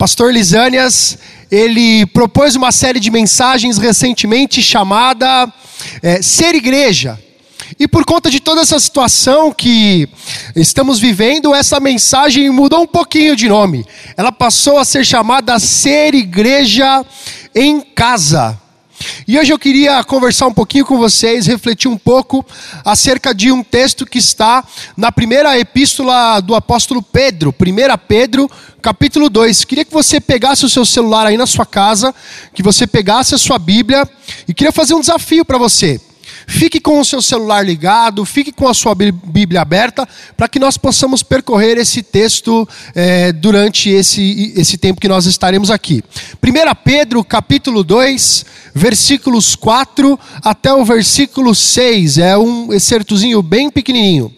Pastor 0.00 0.32
Lisânias, 0.32 1.18
ele 1.50 2.06
propôs 2.06 2.56
uma 2.56 2.72
série 2.72 2.98
de 2.98 3.10
mensagens 3.10 3.76
recentemente 3.76 4.62
chamada 4.62 5.52
é, 6.02 6.22
Ser 6.22 6.54
Igreja. 6.54 7.22
E 7.78 7.86
por 7.86 8.06
conta 8.06 8.30
de 8.30 8.40
toda 8.40 8.62
essa 8.62 8.80
situação 8.80 9.52
que 9.52 10.08
estamos 10.56 10.98
vivendo, 10.98 11.54
essa 11.54 11.78
mensagem 11.78 12.48
mudou 12.48 12.80
um 12.80 12.86
pouquinho 12.86 13.36
de 13.36 13.46
nome. 13.46 13.84
Ela 14.16 14.32
passou 14.32 14.78
a 14.78 14.86
ser 14.86 15.04
chamada 15.04 15.58
Ser 15.58 16.14
Igreja 16.14 17.04
em 17.54 17.82
Casa. 17.82 18.58
E 19.26 19.38
hoje 19.38 19.52
eu 19.52 19.58
queria 19.58 20.02
conversar 20.04 20.46
um 20.46 20.52
pouquinho 20.52 20.84
com 20.84 20.98
vocês, 20.98 21.46
refletir 21.46 21.88
um 21.88 21.96
pouco 21.96 22.44
acerca 22.84 23.34
de 23.34 23.50
um 23.50 23.62
texto 23.62 24.04
que 24.04 24.18
está 24.18 24.64
na 24.96 25.10
primeira 25.10 25.58
epístola 25.58 26.40
do 26.40 26.54
apóstolo 26.54 27.02
Pedro, 27.02 27.54
1 27.58 27.98
Pedro, 28.06 28.50
capítulo 28.82 29.30
2. 29.30 29.64
Queria 29.64 29.84
que 29.84 29.92
você 29.92 30.20
pegasse 30.20 30.64
o 30.64 30.68
seu 30.68 30.84
celular 30.84 31.26
aí 31.26 31.36
na 31.36 31.46
sua 31.46 31.64
casa, 31.64 32.14
que 32.54 32.62
você 32.62 32.86
pegasse 32.86 33.34
a 33.34 33.38
sua 33.38 33.58
Bíblia, 33.58 34.08
e 34.46 34.52
queria 34.52 34.72
fazer 34.72 34.94
um 34.94 35.00
desafio 35.00 35.44
para 35.44 35.58
você. 35.58 36.00
Fique 36.50 36.80
com 36.80 36.98
o 36.98 37.04
seu 37.04 37.22
celular 37.22 37.64
ligado, 37.64 38.24
fique 38.24 38.50
com 38.50 38.66
a 38.66 38.74
sua 38.74 38.92
Bíblia 38.92 39.60
aberta, 39.60 40.06
para 40.36 40.48
que 40.48 40.58
nós 40.58 40.76
possamos 40.76 41.22
percorrer 41.22 41.78
esse 41.78 42.02
texto 42.02 42.68
é, 42.92 43.30
durante 43.30 43.88
esse, 43.88 44.52
esse 44.56 44.76
tempo 44.76 45.00
que 45.00 45.06
nós 45.06 45.26
estaremos 45.26 45.70
aqui. 45.70 46.02
1 46.42 46.74
Pedro, 46.84 47.22
capítulo 47.22 47.84
2, 47.84 48.44
versículos 48.74 49.54
4 49.54 50.18
até 50.42 50.74
o 50.74 50.84
versículo 50.84 51.54
6, 51.54 52.18
é 52.18 52.36
um 52.36 52.72
excertozinho 52.72 53.40
bem 53.42 53.70
pequenininho. 53.70 54.34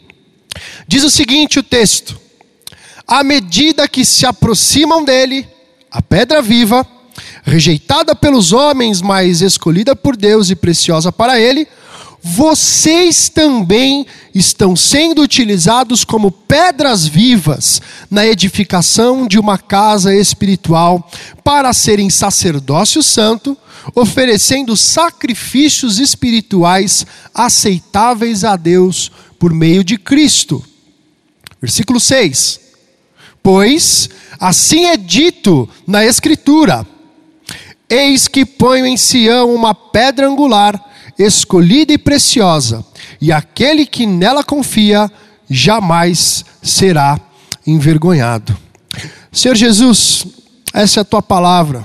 Diz 0.86 1.04
o 1.04 1.10
seguinte: 1.10 1.58
o 1.58 1.62
texto. 1.62 2.20
À 3.08 3.24
medida 3.24 3.88
que 3.88 4.04
se 4.04 4.26
aproximam 4.26 5.02
dele, 5.02 5.48
a 5.90 6.02
pedra 6.02 6.42
viva, 6.42 6.86
rejeitada 7.42 8.14
pelos 8.14 8.52
homens, 8.52 9.00
mas 9.00 9.40
escolhida 9.40 9.96
por 9.96 10.14
Deus 10.14 10.50
e 10.50 10.54
preciosa 10.54 11.10
para 11.10 11.40
ele, 11.40 11.66
vocês 12.22 13.28
também 13.28 14.06
estão 14.32 14.76
sendo 14.76 15.22
utilizados 15.22 16.04
como 16.04 16.30
pedras 16.30 17.04
vivas 17.04 17.82
na 18.08 18.24
edificação 18.24 19.26
de 19.26 19.40
uma 19.40 19.58
casa 19.58 20.14
espiritual 20.14 21.10
para 21.42 21.72
serem 21.72 22.08
sacerdócio 22.08 23.02
santo, 23.02 23.58
oferecendo 23.92 24.76
sacrifícios 24.76 25.98
espirituais 25.98 27.04
aceitáveis 27.34 28.44
a 28.44 28.54
Deus 28.54 29.10
por 29.36 29.52
meio 29.52 29.82
de 29.82 29.98
Cristo. 29.98 30.64
Versículo 31.60 31.98
6. 31.98 32.60
Pois 33.42 34.08
assim 34.38 34.84
é 34.84 34.96
dito 34.96 35.68
na 35.84 36.04
Escritura: 36.04 36.86
Eis 37.88 38.28
que 38.28 38.46
ponho 38.46 38.86
em 38.86 38.96
Sião 38.96 39.52
uma 39.52 39.74
pedra 39.74 40.28
angular 40.28 40.91
escolhida 41.26 41.92
e 41.92 41.98
preciosa, 41.98 42.84
e 43.20 43.32
aquele 43.32 43.86
que 43.86 44.06
nela 44.06 44.42
confia 44.42 45.10
jamais 45.48 46.44
será 46.62 47.20
envergonhado. 47.66 48.56
Senhor 49.30 49.54
Jesus, 49.54 50.26
essa 50.72 51.00
é 51.00 51.02
a 51.02 51.04
tua 51.04 51.22
palavra, 51.22 51.84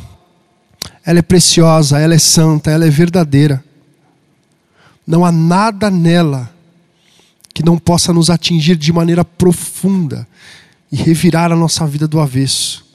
ela 1.06 1.20
é 1.20 1.22
preciosa, 1.22 2.00
ela 2.00 2.14
é 2.14 2.20
santa, 2.20 2.72
ela 2.72 2.86
é 2.86 2.90
verdadeira. 2.90 3.64
Não 5.06 5.24
há 5.24 5.32
nada 5.32 5.90
nela 5.90 6.54
que 7.54 7.64
não 7.64 7.78
possa 7.78 8.14
nos 8.14 8.30
atingir 8.30 8.76
de 8.76 8.92
maneira 8.92 9.24
profunda 9.24 10.28
e 10.92 10.96
revirar 10.96 11.52
a 11.52 11.56
nossa 11.56 11.88
vida 11.88 12.08
do 12.08 12.20
avesso, 12.20 12.86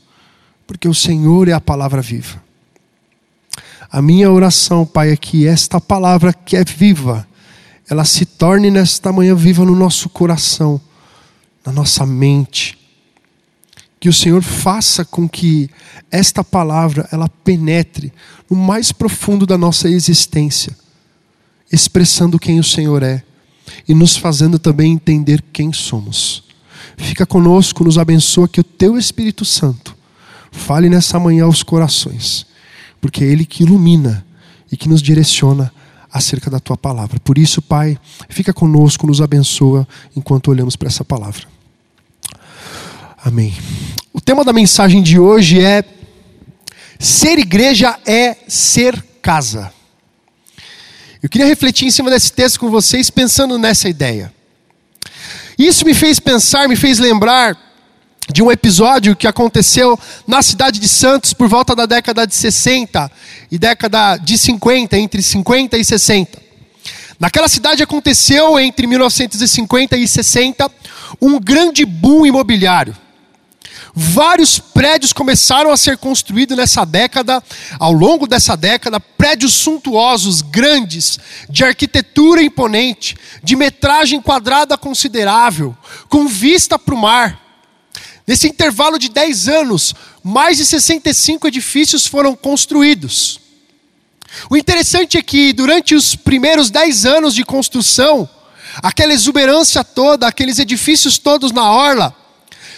porque 0.67 0.87
o 0.87 0.95
Senhor 0.95 1.49
é 1.49 1.53
a 1.53 1.61
palavra 1.61 2.01
viva. 2.01 2.43
A 3.93 4.01
minha 4.01 4.33
oração, 4.33 4.87
Pai, 4.87 5.11
é 5.11 5.17
que 5.19 5.47
esta 5.47 5.79
palavra 5.79 6.33
que 6.33 6.57
é 6.57 6.65
viva, 6.65 7.29
ela 7.91 8.07
se 8.07 8.25
torne 8.25 8.71
nesta 8.71 9.13
manhã 9.13 9.35
viva 9.35 9.67
no 9.67 9.77
nosso 9.77 10.09
coração, 10.09 10.81
na 11.63 11.71
nossa 11.73 12.07
mente. 12.07 12.79
Que 14.01 14.09
o 14.09 14.13
Senhor 14.13 14.43
faça 14.43 15.05
com 15.05 15.29
que 15.29 15.69
esta 16.11 16.43
palavra 16.43 17.07
ela 17.13 17.29
penetre 17.29 18.11
no 18.49 18.57
mais 18.57 18.93
profundo 18.93 19.45
da 19.45 19.59
nossa 19.59 19.91
existência, 19.91 20.75
expressando 21.71 22.39
quem 22.39 22.59
o 22.59 22.65
Senhor 22.65 23.03
é 23.03 23.23
e 23.87 23.93
nos 23.93 24.17
fazendo 24.17 24.59
também 24.59 24.91
entender 24.91 25.45
quem 25.53 25.71
somos. 25.71 26.45
Fica 26.97 27.27
conosco, 27.27 27.85
nos 27.85 27.99
abençoa 27.99 28.49
que 28.49 28.61
o 28.61 28.65
teu 28.65 28.97
Espírito 28.97 29.45
Santo 29.45 29.95
fale 30.51 30.89
nessa 30.89 31.21
manhã 31.21 31.45
aos 31.45 31.63
corações 31.63 32.51
porque 33.03 33.25
é 33.25 33.27
Ele 33.27 33.45
que 33.45 33.65
ilumina 33.65 34.25
e 34.71 34.77
que 34.77 34.89
nos 34.89 35.03
direciona 35.03 35.73
acerca 36.11 36.49
da 36.49 36.61
tua 36.61 36.77
palavra. 36.77 37.19
Por 37.19 37.37
isso, 37.37 37.61
Pai, 37.61 37.99
fica 38.29 38.53
conosco, 38.53 39.09
nos 39.09 39.21
abençoa 39.21 39.87
enquanto 40.17 40.49
olhamos 40.49 40.77
para 40.77 40.87
essa 40.87 41.05
palavra. 41.05 41.43
Amém. 43.25 43.55
O 44.13 44.21
tema 44.21 44.45
da 44.45 44.53
mensagem 44.53 45.03
de 45.03 45.19
hoje 45.19 45.61
é: 45.61 45.85
ser 46.99 47.39
igreja 47.41 47.99
é 48.07 48.37
ser 48.47 49.05
casa. 49.21 49.73
Eu 51.21 51.29
queria 51.29 51.47
refletir 51.47 51.87
em 51.87 51.91
cima 51.91 52.09
desse 52.09 52.33
texto 52.33 52.61
com 52.61 52.71
vocês, 52.71 53.11
pensando 53.11 53.59
nessa 53.59 53.89
ideia. 53.89 54.33
Isso 55.59 55.85
me 55.85 55.93
fez 55.93 56.21
pensar, 56.21 56.69
me 56.69 56.77
fez 56.77 56.99
lembrar 56.99 57.57
de 58.31 58.43
um 58.43 58.51
episódio 58.51 59.17
que 59.17 59.27
aconteceu 59.27 59.99
na 60.27 60.43
cidade 60.43 60.79
de 60.79 60.89
Santos 60.89 61.33
por 61.33 61.49
volta 61.49 61.75
da 61.75 61.87
década 61.87 62.27
de 62.27 62.35
60 62.35 63.11
e 63.51 63.59
década 63.59 64.17
de 64.17 64.39
50, 64.39 64.97
entre 64.97 65.23
50 65.23 65.77
e 65.77 65.85
60. 65.85 66.41
Naquela 67.19 67.49
cidade 67.49 67.83
aconteceu 67.83 68.59
entre 68.59 68.87
1950 68.87 69.97
e 69.97 70.09
60 70.09 70.71
um 71.21 71.39
grande 71.39 71.85
boom 71.85 72.27
imobiliário. 72.27 72.97
Vários 73.95 74.59
prédios 74.59 75.13
começaram 75.13 75.71
a 75.71 75.77
ser 75.77 75.99
construídos 75.99 76.57
nessa 76.57 76.85
década, 76.85 77.43
ao 77.79 77.93
longo 77.93 78.27
dessa 78.27 78.57
década, 78.57 78.99
prédios 78.99 79.53
suntuosos, 79.53 80.41
grandes, 80.41 81.19
de 81.49 81.63
arquitetura 81.63 82.43
imponente, 82.43 83.17
de 83.43 83.55
metragem 83.55 84.21
quadrada 84.21 84.79
considerável, 84.79 85.77
com 86.09 86.27
vista 86.27 86.79
para 86.79 86.95
o 86.95 86.99
mar. 86.99 87.39
Nesse 88.33 88.49
intervalo 88.49 88.99
de 88.99 89.11
10 89.11 89.47
anos, 89.47 89.95
mais 90.25 90.57
de 90.57 90.65
65 90.65 91.49
edifícios 91.49 92.07
foram 92.07 92.35
construídos. 92.35 93.39
O 94.49 94.57
interessante 94.57 95.19
é 95.19 95.23
que 95.23 95.53
durante 95.53 95.95
os 95.95 96.17
primeiros 96.17 96.71
10 96.71 97.05
anos 97.05 97.35
de 97.35 97.45
construção, 97.45 98.27
aquela 98.77 99.13
exuberância 99.13 99.85
toda, 99.85 100.27
aqueles 100.27 100.59
edifícios 100.59 101.19
todos 101.19 101.53
na 101.53 101.71
orla, 101.71 102.17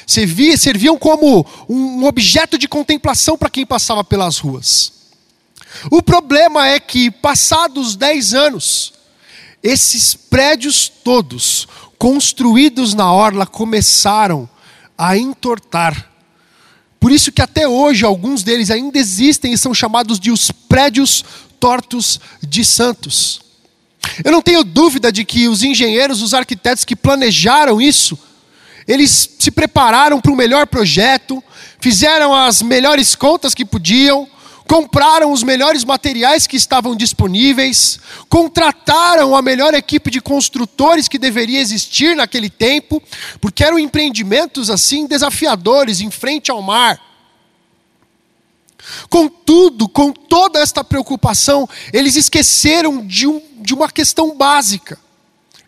serviam 0.08 0.98
como 0.98 1.46
um 1.68 2.04
objeto 2.04 2.58
de 2.58 2.66
contemplação 2.66 3.38
para 3.38 3.48
quem 3.48 3.64
passava 3.64 4.02
pelas 4.02 4.38
ruas. 4.38 4.92
O 5.88 6.02
problema 6.02 6.66
é 6.66 6.80
que, 6.80 7.12
passados 7.12 7.94
10 7.94 8.34
anos, 8.34 8.92
esses 9.62 10.14
prédios 10.14 10.88
todos, 10.88 11.68
construídos 11.96 12.92
na 12.92 13.12
orla, 13.12 13.46
começaram 13.46 14.48
a 14.96 15.16
entortar. 15.16 16.10
Por 16.98 17.12
isso 17.12 17.32
que 17.32 17.42
até 17.42 17.68
hoje 17.68 18.04
alguns 18.04 18.42
deles 18.42 18.70
ainda 18.70 18.98
existem 18.98 19.52
e 19.52 19.58
são 19.58 19.74
chamados 19.74 20.18
de 20.18 20.30
os 20.30 20.50
prédios 20.50 21.24
tortos 21.60 22.18
de 22.42 22.64
Santos. 22.64 23.40
Eu 24.24 24.32
não 24.32 24.42
tenho 24.42 24.64
dúvida 24.64 25.10
de 25.10 25.24
que 25.24 25.48
os 25.48 25.62
engenheiros, 25.62 26.22
os 26.22 26.34
arquitetos 26.34 26.84
que 26.84 26.96
planejaram 26.96 27.80
isso, 27.80 28.18
eles 28.86 29.30
se 29.38 29.50
prepararam 29.50 30.20
para 30.20 30.32
o 30.32 30.36
melhor 30.36 30.66
projeto, 30.66 31.42
fizeram 31.80 32.34
as 32.34 32.62
melhores 32.62 33.14
contas 33.14 33.54
que 33.54 33.64
podiam, 33.64 34.28
compraram 34.66 35.32
os 35.32 35.42
melhores 35.42 35.84
materiais 35.84 36.46
que 36.46 36.56
estavam 36.56 36.96
disponíveis, 36.96 37.98
contrataram 38.28 39.36
a 39.36 39.42
melhor 39.42 39.74
equipe 39.74 40.10
de 40.10 40.20
construtores 40.20 41.08
que 41.08 41.18
deveria 41.18 41.60
existir 41.60 42.16
naquele 42.16 42.48
tempo, 42.48 43.02
porque 43.40 43.62
eram 43.62 43.78
empreendimentos 43.78 44.70
assim 44.70 45.06
desafiadores 45.06 46.00
em 46.00 46.10
frente 46.10 46.50
ao 46.50 46.62
mar. 46.62 47.00
Contudo, 49.08 49.88
com 49.88 50.12
toda 50.12 50.58
esta 50.58 50.84
preocupação, 50.84 51.68
eles 51.92 52.16
esqueceram 52.16 53.06
de, 53.06 53.26
um, 53.26 53.40
de 53.60 53.72
uma 53.72 53.90
questão 53.90 54.36
básica. 54.36 54.98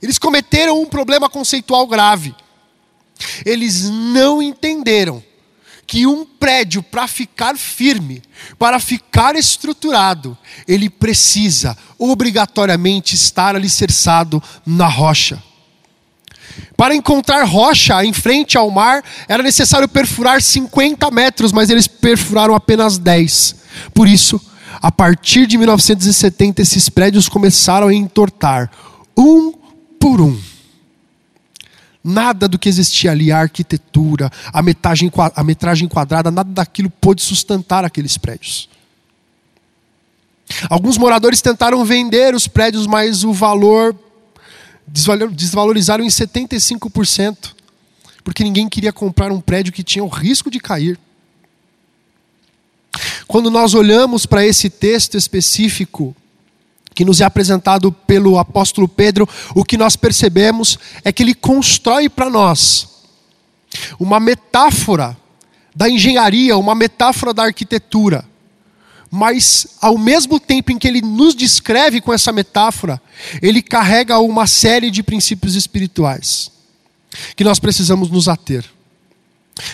Eles 0.02 0.18
cometeram 0.18 0.80
um 0.80 0.86
problema 0.86 1.28
conceitual 1.28 1.86
grave. 1.86 2.34
Eles 3.44 3.88
não 3.88 4.42
entenderam 4.42 5.22
que 5.86 6.06
um 6.06 6.24
prédio, 6.24 6.82
para 6.82 7.06
ficar 7.06 7.56
firme, 7.56 8.22
para 8.58 8.80
ficar 8.80 9.36
estruturado, 9.36 10.36
ele 10.66 10.90
precisa 10.90 11.76
obrigatoriamente 11.98 13.14
estar 13.14 13.54
alicerçado 13.54 14.42
na 14.66 14.88
rocha. 14.88 15.40
Para 16.76 16.94
encontrar 16.94 17.44
rocha 17.44 18.04
em 18.04 18.12
frente 18.12 18.56
ao 18.56 18.70
mar, 18.70 19.02
era 19.28 19.42
necessário 19.42 19.88
perfurar 19.88 20.42
50 20.42 21.10
metros, 21.10 21.52
mas 21.52 21.70
eles 21.70 21.86
perfuraram 21.86 22.54
apenas 22.54 22.98
10. 22.98 23.56
Por 23.94 24.08
isso, 24.08 24.40
a 24.80 24.90
partir 24.90 25.46
de 25.46 25.56
1970, 25.56 26.62
esses 26.62 26.88
prédios 26.88 27.28
começaram 27.28 27.88
a 27.88 27.94
entortar, 27.94 28.70
um 29.16 29.52
por 29.98 30.20
um. 30.20 30.38
Nada 32.08 32.46
do 32.46 32.56
que 32.56 32.68
existia 32.68 33.10
ali, 33.10 33.32
a 33.32 33.40
arquitetura, 33.40 34.30
a 34.52 34.62
metragem, 34.62 35.10
a 35.34 35.42
metragem 35.42 35.88
quadrada, 35.88 36.30
nada 36.30 36.48
daquilo 36.48 36.88
pôde 36.88 37.20
sustentar 37.20 37.84
aqueles 37.84 38.16
prédios. 38.16 38.68
Alguns 40.70 40.96
moradores 40.96 41.42
tentaram 41.42 41.84
vender 41.84 42.32
os 42.32 42.46
prédios, 42.46 42.86
mas 42.86 43.24
o 43.24 43.32
valor 43.32 43.96
desvalorizaram 45.32 46.04
em 46.04 46.08
75%, 46.08 47.56
porque 48.22 48.44
ninguém 48.44 48.68
queria 48.68 48.92
comprar 48.92 49.32
um 49.32 49.40
prédio 49.40 49.72
que 49.72 49.82
tinha 49.82 50.04
o 50.04 50.08
risco 50.08 50.48
de 50.48 50.60
cair. 50.60 50.96
Quando 53.26 53.50
nós 53.50 53.74
olhamos 53.74 54.24
para 54.24 54.46
esse 54.46 54.70
texto 54.70 55.16
específico, 55.16 56.14
que 56.96 57.04
nos 57.04 57.20
é 57.20 57.24
apresentado 57.24 57.92
pelo 57.92 58.38
apóstolo 58.38 58.88
Pedro, 58.88 59.28
o 59.54 59.62
que 59.62 59.76
nós 59.76 59.96
percebemos 59.96 60.78
é 61.04 61.12
que 61.12 61.22
ele 61.22 61.34
constrói 61.34 62.08
para 62.08 62.30
nós 62.30 62.88
uma 64.00 64.18
metáfora 64.18 65.14
da 65.74 65.90
engenharia, 65.90 66.56
uma 66.56 66.74
metáfora 66.74 67.34
da 67.34 67.44
arquitetura. 67.44 68.24
Mas, 69.10 69.76
ao 69.78 69.98
mesmo 69.98 70.40
tempo 70.40 70.72
em 70.72 70.78
que 70.78 70.88
ele 70.88 71.02
nos 71.02 71.34
descreve 71.34 72.00
com 72.00 72.14
essa 72.14 72.32
metáfora, 72.32 73.00
ele 73.42 73.60
carrega 73.60 74.18
uma 74.18 74.46
série 74.46 74.90
de 74.90 75.02
princípios 75.02 75.54
espirituais 75.54 76.50
que 77.36 77.44
nós 77.44 77.58
precisamos 77.58 78.10
nos 78.10 78.26
ater. 78.26 78.64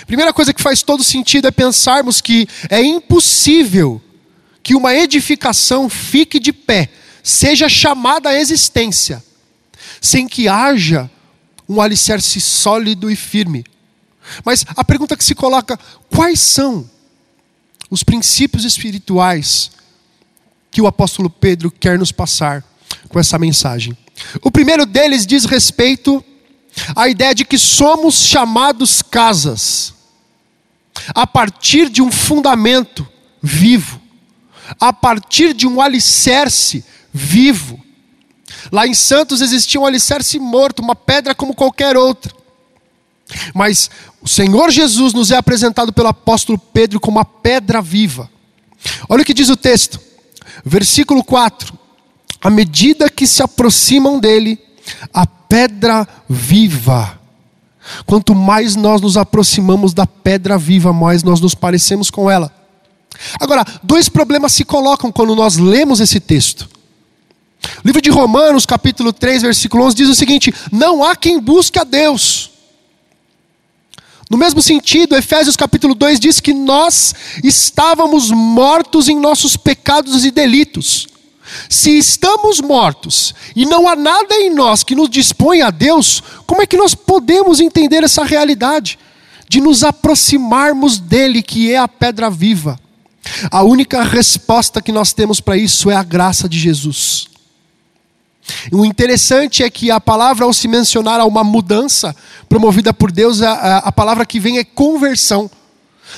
Primeira 0.09 0.33
coisa 0.33 0.53
que 0.53 0.61
faz 0.61 0.83
todo 0.83 1.05
sentido 1.05 1.47
é 1.47 1.53
pensarmos 1.53 2.21
que 2.21 2.49
é 2.69 2.83
impossível 2.83 4.03
que 4.61 4.75
uma 4.75 4.93
edificação 4.93 5.89
fique 5.89 6.41
de 6.41 6.53
pé, 6.53 6.89
seja 7.23 7.69
chamada 7.69 8.31
à 8.31 8.39
existência, 8.39 9.23
sem 10.01 10.27
que 10.27 10.49
haja 10.49 11.11
um 11.69 11.81
alicerce 11.81 12.41
sólido 12.41 13.11
e 13.11 13.17
firme. 13.17 13.65
Mas 14.45 14.65
a 14.77 14.85
pergunta 14.85 15.17
que 15.17 15.25
se 15.25 15.35
coloca: 15.35 15.79
quais 16.11 16.41
são 16.41 16.89
os 17.91 18.03
princípios 18.03 18.65
espirituais 18.65 19.71
que 20.71 20.81
o 20.81 20.87
apóstolo 20.87 21.29
Pedro 21.29 21.71
quer 21.71 21.99
nos 21.99 22.13
passar 22.13 22.65
com 23.09 23.19
essa 23.19 23.39
mensagem? 23.39 23.97
O 24.43 24.51
primeiro 24.51 24.87
deles 24.87 25.27
diz 25.27 25.45
respeito 25.45 26.25
a 26.97 27.09
ideia 27.09 27.35
de 27.35 27.45
que 27.45 27.59
somos 27.59 28.15
chamados 28.15 29.03
casas, 29.03 29.95
a 31.09 31.27
partir 31.27 31.89
de 31.89 32.01
um 32.01 32.11
fundamento 32.11 33.07
vivo, 33.43 34.01
a 34.81 34.93
partir 34.93 35.53
de 35.53 35.67
um 35.67 35.81
alicerce 35.81 36.85
vivo. 37.13 37.81
Lá 38.71 38.87
em 38.87 38.95
Santos 38.95 39.41
existia 39.41 39.81
um 39.81 39.87
alicerce 39.87 40.39
morto, 40.39 40.81
uma 40.81 40.95
pedra 40.95 41.35
como 41.35 41.55
qualquer 41.55 41.97
outra. 41.97 42.33
Mas 43.55 43.91
o 44.21 44.29
Senhor 44.29 44.71
Jesus 44.71 45.13
nos 45.13 45.31
é 45.31 45.37
apresentado 45.37 45.93
pelo 45.93 46.09
apóstolo 46.09 46.59
Pedro 46.59 47.01
como 47.01 47.19
uma 47.19 47.25
pedra 47.25 47.81
viva. 47.81 48.31
Olha 49.09 49.23
o 49.23 49.25
que 49.25 49.35
diz 49.35 49.49
o 49.49 49.57
texto, 49.57 50.01
versículo 50.65 51.23
4: 51.25 51.77
À 52.41 52.51
medida 52.51 53.11
que 53.11 53.27
se 53.27 53.43
aproximam 53.43 54.19
dele, 54.19 54.59
a 55.13 55.27
pedra 55.27 56.07
viva. 56.29 57.21
Quanto 58.07 58.35
mais 58.35 58.77
nós 58.77 59.01
nos 59.01 59.17
aproximamos 59.17 59.93
da 59.93 60.07
pedra 60.07 60.57
viva, 60.57 60.93
mais 60.93 61.23
nós 61.23 61.41
nos 61.41 61.55
parecemos 61.55 62.11
com 62.11 62.31
ela. 62.31 62.53
Agora, 63.41 63.65
dois 63.83 64.09
problemas 64.09 64.53
se 64.53 64.65
colocam 64.65 65.11
quando 65.11 65.35
nós 65.35 65.57
lemos 65.57 66.01
esse 66.01 66.21
texto. 66.21 66.69
Livro 67.85 68.01
de 68.01 68.11
Romanos, 68.11 68.67
capítulo 68.67 69.13
3, 69.13 69.43
versículo 69.43 69.85
11, 69.85 69.97
diz 69.97 70.09
o 70.09 70.15
seguinte: 70.15 70.55
Não 70.71 71.03
há 71.03 71.17
quem 71.17 71.39
busque 71.39 71.79
a 71.79 71.85
Deus. 71.85 72.51
No 74.33 74.39
mesmo 74.39 74.63
sentido, 74.63 75.15
Efésios 75.15 75.57
capítulo 75.57 75.95
2 75.95 76.19
diz 76.19 76.41
que 76.41 76.55
nós 76.55 77.15
estávamos 77.45 78.31
mortos 78.31 79.09
em 79.09 79.19
nossos 79.19 79.59
pecados 79.59 80.25
e 80.25 80.31
delitos. 80.31 81.07
Se 81.69 81.99
estamos 81.99 82.59
mortos 82.61 83.35
e 83.55 83.67
não 83.67 83.87
há 83.87 83.95
nada 83.95 84.35
em 84.37 84.49
nós 84.49 84.83
que 84.83 84.95
nos 84.95 85.11
dispõe 85.11 85.61
a 85.61 85.71
Deus, 85.71 86.23
como 86.47 86.63
é 86.63 86.67
que 86.67 86.79
nós 86.79 86.95
podemos 86.95 87.61
entender 87.61 88.03
essa 88.05 88.25
realidade? 88.25 88.99
De 89.49 89.61
nos 89.61 89.85
aproximarmos 89.85 90.99
dele, 90.99 91.43
que 91.43 91.71
é 91.71 91.77
a 91.77 91.87
pedra 91.87 92.31
viva. 92.31 92.81
A 93.51 93.63
única 93.63 94.03
resposta 94.03 94.81
que 94.81 94.93
nós 94.93 95.13
temos 95.13 95.41
para 95.41 95.59
isso 95.59 95.91
é 95.91 95.95
a 95.95 96.03
graça 96.03 96.49
de 96.49 96.59
Jesus. 96.59 97.32
O 98.73 98.85
interessante 98.85 99.63
é 99.63 99.71
que 99.71 99.91
a 99.91 100.01
palavra, 100.01 100.45
ao 100.45 100.53
se 100.53 100.67
mencionar 100.69 101.21
a 101.21 101.25
uma 101.25 101.45
mudança 101.45 102.15
promovida 102.49 102.93
por 102.93 103.11
Deus, 103.11 103.41
a, 103.41 103.79
a 103.79 103.93
palavra 103.93 104.27
que 104.27 104.41
vem 104.41 104.59
é 104.59 104.65
conversão. 104.65 105.51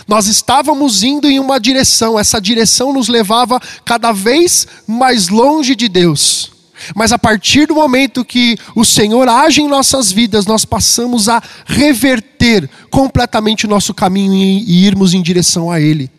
Nós 0.08 0.26
estávamos 0.26 1.02
indo 1.02 1.28
em 1.28 1.38
uma 1.38 1.60
direção, 1.60 2.18
essa 2.18 2.40
direção 2.40 2.92
nos 2.92 3.08
levava 3.08 3.60
cada 3.84 4.12
vez 4.12 4.66
mais 4.86 5.28
longe 5.28 5.76
de 5.76 5.88
Deus. 5.88 6.52
Mas 6.94 7.12
a 7.12 7.18
partir 7.18 7.66
do 7.66 7.74
momento 7.74 8.24
que 8.24 8.58
o 8.74 8.84
Senhor 8.84 9.28
age 9.28 9.62
em 9.62 9.68
nossas 9.68 10.10
vidas, 10.10 10.44
nós 10.44 10.64
passamos 10.64 11.28
a 11.28 11.42
reverter 11.64 12.68
completamente 12.90 13.64
o 13.64 13.68
nosso 13.68 13.94
caminho 13.94 14.34
e 14.34 14.84
irmos 14.84 15.14
em 15.14 15.22
direção 15.22 15.70
a 15.70 15.80
Ele. 15.80 16.10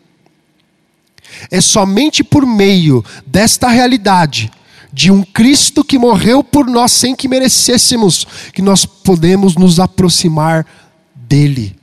É 1.51 1.59
somente 1.59 2.23
por 2.23 2.45
meio 2.45 3.03
desta 3.25 3.67
realidade, 3.67 4.49
de 4.95 5.11
um 5.11 5.21
Cristo 5.23 5.83
que 5.83 5.99
morreu 5.99 6.41
por 6.41 6.67
nós 6.67 6.93
sem 6.93 7.13
que 7.13 7.27
merecêssemos, 7.27 8.25
que 8.53 8.61
nós 8.61 8.85
podemos 8.85 9.55
nos 9.55 9.77
aproximar 9.77 10.65
dEle. 11.13 11.75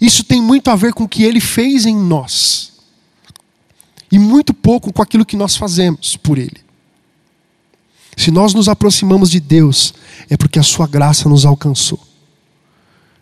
Isso 0.00 0.24
tem 0.24 0.42
muito 0.42 0.68
a 0.68 0.74
ver 0.74 0.92
com 0.92 1.04
o 1.04 1.08
que 1.08 1.22
ele 1.22 1.38
fez 1.38 1.86
em 1.86 1.94
nós. 1.94 2.72
E 4.10 4.18
muito 4.18 4.52
pouco 4.52 4.92
com 4.92 5.00
aquilo 5.00 5.24
que 5.24 5.36
nós 5.36 5.56
fazemos 5.56 6.16
por 6.16 6.36
ele. 6.36 6.60
Se 8.16 8.32
nós 8.32 8.52
nos 8.52 8.68
aproximamos 8.68 9.30
de 9.30 9.38
Deus, 9.38 9.94
é 10.28 10.36
porque 10.36 10.58
a 10.58 10.64
sua 10.64 10.88
graça 10.88 11.28
nos 11.28 11.46
alcançou. 11.46 12.00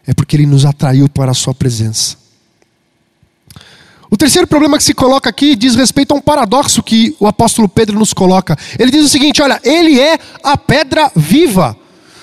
É 0.07 0.15
porque 0.15 0.35
ele 0.35 0.47
nos 0.47 0.65
atraiu 0.65 1.11
para 1.11 1.33
a 1.33 1.35
sua 1.35 1.55
presença. 1.55 2.17
O 4.11 4.17
terceiro 4.17 4.47
problema 4.47 4.77
que 4.77 4.83
se 4.83 4.93
coloca 4.93 5.31
aqui 5.31 5.55
diz 5.55 5.77
respeito 5.77 6.13
a 6.13 6.17
um 6.17 6.21
paradoxo 6.21 6.83
que 6.83 7.15
o 7.21 7.29
apóstolo 7.29 7.69
Pedro 7.69 7.97
nos 7.97 8.13
coloca. 8.13 8.59
Ele 8.77 8.91
diz 8.91 9.05
o 9.05 9.09
seguinte: 9.09 9.41
olha, 9.41 9.61
ele 9.63 10.01
é 10.01 10.19
a 10.43 10.57
pedra 10.57 11.11
viva. 11.15 11.77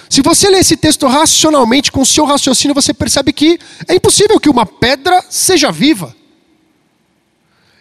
Se 0.10 0.22
você 0.22 0.50
ler 0.50 0.60
esse 0.60 0.76
texto 0.76 1.08
racionalmente, 1.08 1.92
com 1.92 2.02
o 2.02 2.06
seu 2.06 2.26
raciocínio, 2.26 2.76
você 2.76 2.94
percebe 2.94 3.32
que 3.32 3.58
é 3.88 3.96
impossível 3.96 4.40
que 4.40 4.50
uma 4.50 4.66
pedra 4.66 5.24
seja 5.30 5.72
viva. 5.72 6.16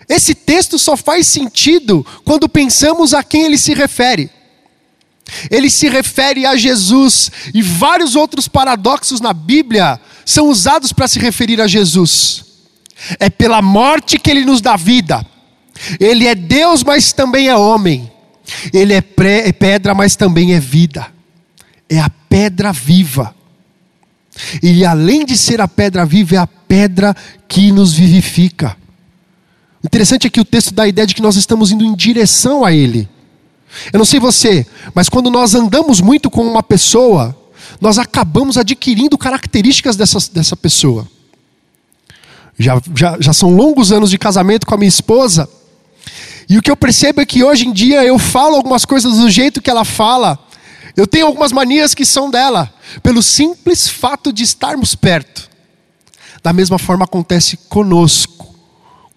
Esse 0.08 0.34
texto 0.34 0.78
só 0.78 0.96
faz 0.96 1.26
sentido 1.26 2.06
quando 2.25 2.48
pensamos 2.48 3.12
a 3.12 3.25
quem 3.25 3.42
ele 3.42 3.58
se 3.58 3.75
refere. 3.75 4.30
Ele 5.50 5.68
se 5.68 5.88
refere 5.88 6.46
a 6.46 6.56
Jesus, 6.56 7.30
e 7.52 7.60
vários 7.60 8.14
outros 8.14 8.46
paradoxos 8.46 9.20
na 9.20 9.32
Bíblia 9.32 10.00
são 10.25 10.48
usados 10.48 10.92
para 10.92 11.08
se 11.08 11.18
referir 11.18 11.60
a 11.60 11.66
Jesus. 11.66 12.45
É 13.18 13.28
pela 13.28 13.60
morte 13.60 14.18
que 14.18 14.30
ele 14.30 14.44
nos 14.44 14.60
dá 14.60 14.76
vida. 14.76 15.24
Ele 16.00 16.26
é 16.26 16.34
Deus, 16.34 16.82
mas 16.82 17.12
também 17.12 17.48
é 17.48 17.56
homem. 17.56 18.10
Ele 18.72 18.94
é, 18.94 19.04
é 19.44 19.52
pedra, 19.52 19.94
mas 19.94 20.16
também 20.16 20.54
é 20.54 20.60
vida 20.60 21.14
é 21.88 22.00
a 22.00 22.10
pedra 22.10 22.72
viva. 22.72 23.34
E 24.62 24.84
além 24.84 25.24
de 25.24 25.36
ser 25.36 25.60
a 25.60 25.68
pedra 25.68 26.04
viva, 26.04 26.34
é 26.34 26.38
a 26.38 26.46
pedra 26.46 27.16
que 27.48 27.72
nos 27.72 27.94
vivifica. 27.94 28.76
Interessante 29.82 30.26
é 30.26 30.30
que 30.30 30.40
o 30.40 30.44
texto 30.44 30.74
dá 30.74 30.82
a 30.82 30.88
ideia 30.88 31.06
de 31.06 31.14
que 31.14 31.22
nós 31.22 31.36
estamos 31.36 31.70
indo 31.70 31.84
em 31.84 31.94
direção 31.94 32.64
a 32.64 32.72
Ele. 32.72 33.08
Eu 33.92 33.98
não 33.98 34.04
sei 34.04 34.20
você, 34.20 34.66
mas 34.94 35.08
quando 35.08 35.30
nós 35.30 35.54
andamos 35.54 36.00
muito 36.00 36.30
com 36.30 36.42
uma 36.42 36.62
pessoa, 36.62 37.36
nós 37.80 37.98
acabamos 37.98 38.56
adquirindo 38.56 39.16
características 39.16 39.96
dessa, 39.96 40.18
dessa 40.32 40.56
pessoa. 40.56 41.08
Já, 42.58 42.80
já, 42.94 43.16
já 43.20 43.32
são 43.32 43.54
longos 43.54 43.92
anos 43.92 44.10
de 44.10 44.18
casamento 44.18 44.66
com 44.66 44.75
a 44.75 44.78
minha 44.78 44.88
esposa, 44.88 45.48
e 46.48 46.56
o 46.56 46.62
que 46.62 46.70
eu 46.70 46.76
percebo 46.76 47.20
é 47.20 47.26
que 47.26 47.42
hoje 47.42 47.66
em 47.66 47.72
dia 47.72 48.04
eu 48.04 48.18
falo 48.18 48.56
algumas 48.56 48.84
coisas 48.84 49.18
do 49.18 49.28
jeito 49.28 49.60
que 49.60 49.68
ela 49.68 49.84
fala, 49.84 50.38
eu 50.96 51.06
tenho 51.06 51.26
algumas 51.26 51.52
manias 51.52 51.94
que 51.94 52.06
são 52.06 52.30
dela, 52.30 52.72
pelo 53.02 53.22
simples 53.22 53.88
fato 53.88 54.32
de 54.32 54.42
estarmos 54.42 54.94
perto. 54.94 55.50
Da 56.42 56.52
mesma 56.52 56.78
forma 56.78 57.04
acontece 57.04 57.58
conosco, 57.68 58.54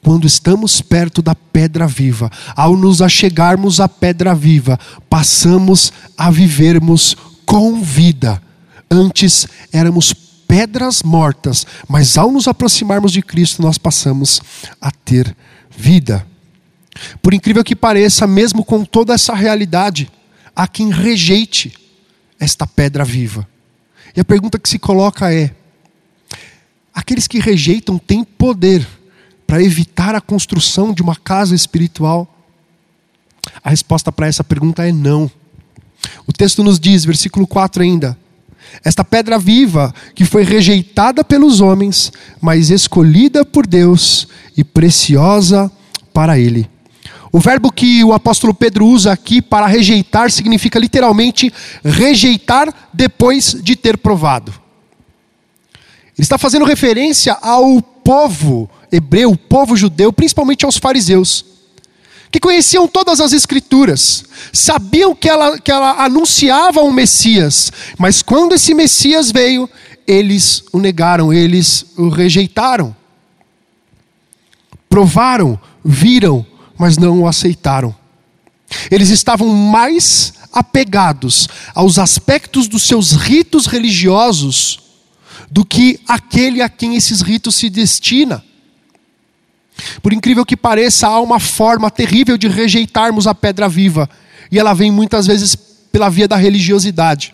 quando 0.04 0.26
estamos 0.26 0.82
perto 0.82 1.22
da 1.22 1.36
pedra 1.36 1.86
viva. 1.86 2.32
Ao 2.56 2.76
nos 2.76 3.02
achegarmos 3.02 3.80
à 3.80 3.88
pedra 3.88 4.34
viva, 4.34 4.80
passamos 5.10 5.94
a 6.18 6.32
vivermos 6.32 7.16
com 7.46 7.82
vida, 7.82 8.42
Antes 8.92 9.48
éramos 9.72 10.14
pedras 10.50 11.04
mortas, 11.04 11.68
mas 11.88 12.18
ao 12.18 12.32
nos 12.32 12.48
aproximarmos 12.48 13.12
de 13.12 13.22
Cristo, 13.22 13.62
nós 13.62 13.78
passamos 13.78 14.42
a 14.82 14.90
ter 14.90 15.38
vida. 15.70 16.26
Por 17.22 17.36
incrível 17.36 17.64
que 17.64 17.76
pareça, 17.76 18.26
mesmo 18.26 18.66
com 18.66 18.84
toda 18.84 19.14
essa 19.14 19.36
realidade, 19.36 20.12
há 20.56 20.68
quem 20.68 20.90
rejeite 20.90 21.72
esta 22.40 22.66
pedra 22.66 23.06
viva. 23.06 23.48
E 24.18 24.20
a 24.20 24.26
pergunta 24.26 24.58
que 24.58 24.68
se 24.68 24.80
coloca 24.80 25.32
é: 25.32 25.54
aqueles 26.96 27.28
que 27.28 27.38
rejeitam 27.38 28.00
têm 28.00 28.24
poder 28.24 28.88
para 29.46 29.62
evitar 29.62 30.16
a 30.16 30.22
construção 30.22 30.92
de 30.92 31.04
uma 31.04 31.16
casa 31.16 31.54
espiritual? 31.54 32.28
A 33.64 33.70
resposta 33.70 34.12
para 34.12 34.26
essa 34.26 34.44
pergunta 34.44 34.84
é 34.84 34.92
não. 34.92 35.30
O 36.26 36.34
texto 36.34 36.64
nos 36.64 36.80
diz, 36.80 37.06
versículo 37.06 37.46
4 37.46 37.84
ainda: 37.84 38.18
esta 38.84 39.04
pedra 39.04 39.38
viva 39.38 39.94
que 40.16 40.26
foi 40.26 40.44
rejeitada 40.44 41.24
pelos 41.24 41.62
homens, 41.62 42.12
mas 42.42 42.70
escolhida 42.70 43.44
por 43.44 43.68
Deus 43.68 44.28
e 44.56 44.64
preciosa 44.64 45.72
para 46.14 46.40
Ele. 46.40 46.70
O 47.32 47.40
verbo 47.40 47.72
que 47.72 48.04
o 48.04 48.14
apóstolo 48.14 48.54
Pedro 48.54 48.88
usa 48.88 49.12
aqui 49.12 49.42
para 49.42 49.68
rejeitar 49.68 50.32
significa 50.32 50.80
literalmente 50.80 51.54
rejeitar 51.84 52.74
depois 52.92 53.56
de 53.62 53.76
ter 53.76 53.98
provado. 53.98 54.52
Ele 56.18 56.26
está 56.26 56.38
fazendo 56.38 56.66
referência 56.66 57.38
ao 57.42 57.82
povo 57.82 58.70
hebreu, 58.92 59.32
o 59.32 59.38
povo 59.38 59.76
judeu, 59.78 60.12
principalmente 60.12 60.66
aos 60.66 60.78
fariseus 60.78 61.49
que 62.32 62.40
conheciam 62.40 62.88
todas 62.88 63.20
as 63.20 63.34
Escrituras, 63.34 64.24
sabiam 64.54 65.16
que 65.16 65.28
ela, 65.28 65.60
que 65.60 65.72
ela 65.72 66.04
anunciava 66.04 66.82
um 66.82 66.92
Messias, 66.92 67.72
mas 67.98 68.22
quando 68.22 68.54
esse 68.54 68.74
Messias 68.74 69.32
veio, 69.32 69.70
eles 70.06 70.64
o 70.72 70.80
negaram, 70.80 71.32
eles 71.34 71.86
o 71.98 72.10
rejeitaram. 72.10 72.96
Provaram, 74.90 75.60
viram, 75.84 76.46
mas 76.78 76.98
não 76.98 77.22
o 77.22 77.28
aceitaram. 77.28 77.96
Eles 78.90 79.10
estavam 79.10 79.48
mais 79.48 80.34
apegados 80.52 81.48
aos 81.76 82.00
aspectos 82.00 82.68
dos 82.68 82.84
seus 82.84 83.14
ritos 83.14 83.66
religiosos 83.66 84.80
do 85.50 85.66
que 85.66 86.00
aquele 86.08 86.62
a 86.62 86.70
quem 86.70 86.96
esses 86.96 87.22
ritos 87.22 87.56
se 87.56 87.70
destinam. 87.70 88.42
Por 90.02 90.14
incrível 90.14 90.46
que 90.46 90.58
pareça, 90.58 91.08
há 91.08 91.20
uma 91.20 91.40
forma 91.40 91.90
terrível 91.90 92.38
de 92.38 92.48
rejeitarmos 92.48 93.28
a 93.28 93.36
pedra 93.36 93.68
viva, 93.70 94.10
e 94.52 94.60
ela 94.60 94.74
vem 94.74 94.92
muitas 94.92 95.28
vezes 95.28 95.56
pela 95.92 96.10
via 96.10 96.28
da 96.28 96.36
religiosidade. 96.36 97.34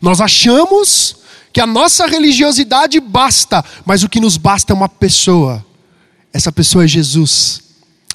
Nós 0.00 0.20
achamos 0.20 1.16
que 1.52 1.60
a 1.60 1.66
nossa 1.66 2.06
religiosidade 2.06 2.98
basta, 3.00 3.64
mas 3.84 4.02
o 4.02 4.08
que 4.08 4.20
nos 4.20 4.36
basta 4.36 4.72
é 4.72 4.76
uma 4.76 4.88
pessoa. 4.88 5.64
Essa 6.32 6.50
pessoa 6.50 6.84
é 6.84 6.88
Jesus, 6.88 7.62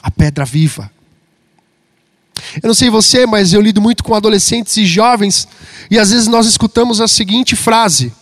a 0.04 0.12
pedra 0.12 0.44
viva. 0.44 0.92
Eu 2.62 2.68
não 2.68 2.74
sei 2.74 2.90
você, 2.90 3.26
mas 3.26 3.54
eu 3.54 3.62
lido 3.62 3.82
muito 3.82 4.04
com 4.04 4.14
adolescentes 4.14 4.76
e 4.78 4.86
jovens, 4.86 5.48
e 5.90 6.00
às 6.00 6.12
vezes 6.12 6.28
nós 6.28 6.48
escutamos 6.48 7.02
a 7.02 7.08
seguinte 7.08 7.56
frase: 7.56 8.14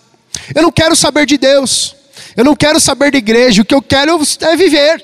Eu 0.53 0.61
não 0.61 0.71
quero 0.71 0.95
saber 0.95 1.25
de 1.25 1.37
Deus, 1.37 1.95
eu 2.35 2.43
não 2.43 2.55
quero 2.55 2.79
saber 2.79 3.11
de 3.11 3.17
igreja, 3.17 3.61
o 3.61 3.65
que 3.65 3.75
eu 3.75 3.81
quero 3.81 4.19
é 4.41 4.55
viver. 4.55 5.03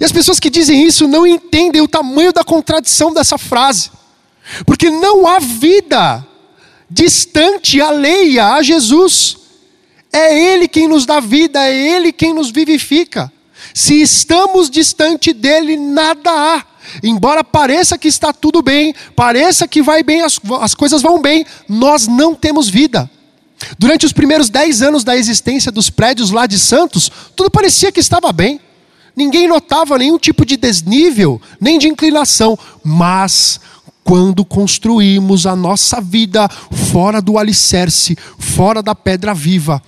E 0.00 0.04
as 0.04 0.12
pessoas 0.12 0.38
que 0.38 0.50
dizem 0.50 0.84
isso 0.84 1.08
não 1.08 1.26
entendem 1.26 1.82
o 1.82 1.88
tamanho 1.88 2.32
da 2.32 2.44
contradição 2.44 3.12
dessa 3.12 3.36
frase. 3.36 3.90
Porque 4.64 4.90
não 4.90 5.26
há 5.26 5.38
vida 5.38 6.26
distante, 6.88 7.80
alheia 7.80 8.54
a 8.54 8.62
Jesus. 8.62 9.36
É 10.12 10.38
Ele 10.38 10.68
quem 10.68 10.88
nos 10.88 11.04
dá 11.04 11.20
vida, 11.20 11.60
é 11.66 11.74
Ele 11.74 12.12
quem 12.12 12.32
nos 12.32 12.50
vivifica. 12.50 13.30
Se 13.74 14.00
estamos 14.00 14.70
distante 14.70 15.32
dele, 15.32 15.76
nada 15.76 16.30
há. 16.30 16.64
Embora 17.02 17.44
pareça 17.44 17.98
que 17.98 18.08
está 18.08 18.32
tudo 18.32 18.62
bem, 18.62 18.94
pareça 19.14 19.68
que 19.68 19.82
vai 19.82 20.02
bem, 20.02 20.22
as, 20.22 20.40
as 20.60 20.74
coisas 20.74 21.02
vão 21.02 21.20
bem, 21.20 21.44
nós 21.68 22.06
não 22.06 22.34
temos 22.34 22.68
vida. 22.68 23.10
Durante 23.78 24.06
os 24.06 24.12
primeiros 24.12 24.48
dez 24.48 24.80
anos 24.80 25.04
da 25.04 25.16
existência 25.16 25.70
dos 25.70 25.90
prédios 25.90 26.30
lá 26.30 26.46
de 26.46 26.58
Santos, 26.58 27.10
tudo 27.36 27.50
parecia 27.50 27.92
que 27.92 28.00
estava 28.00 28.32
bem. 28.32 28.60
Ninguém 29.18 29.48
notava 29.48 29.98
nenhum 29.98 30.16
tipo 30.16 30.46
de 30.46 30.56
desnível, 30.56 31.42
nem 31.60 31.76
de 31.76 31.88
inclinação. 31.88 32.56
Mas, 32.84 33.60
quando 34.04 34.44
construímos 34.44 35.44
a 35.44 35.56
nossa 35.56 36.00
vida 36.00 36.48
fora 36.48 37.20
do 37.20 37.36
alicerce, 37.36 38.16
fora 38.38 38.80
da 38.80 38.94
pedra 38.94 39.34
viva, 39.34 39.82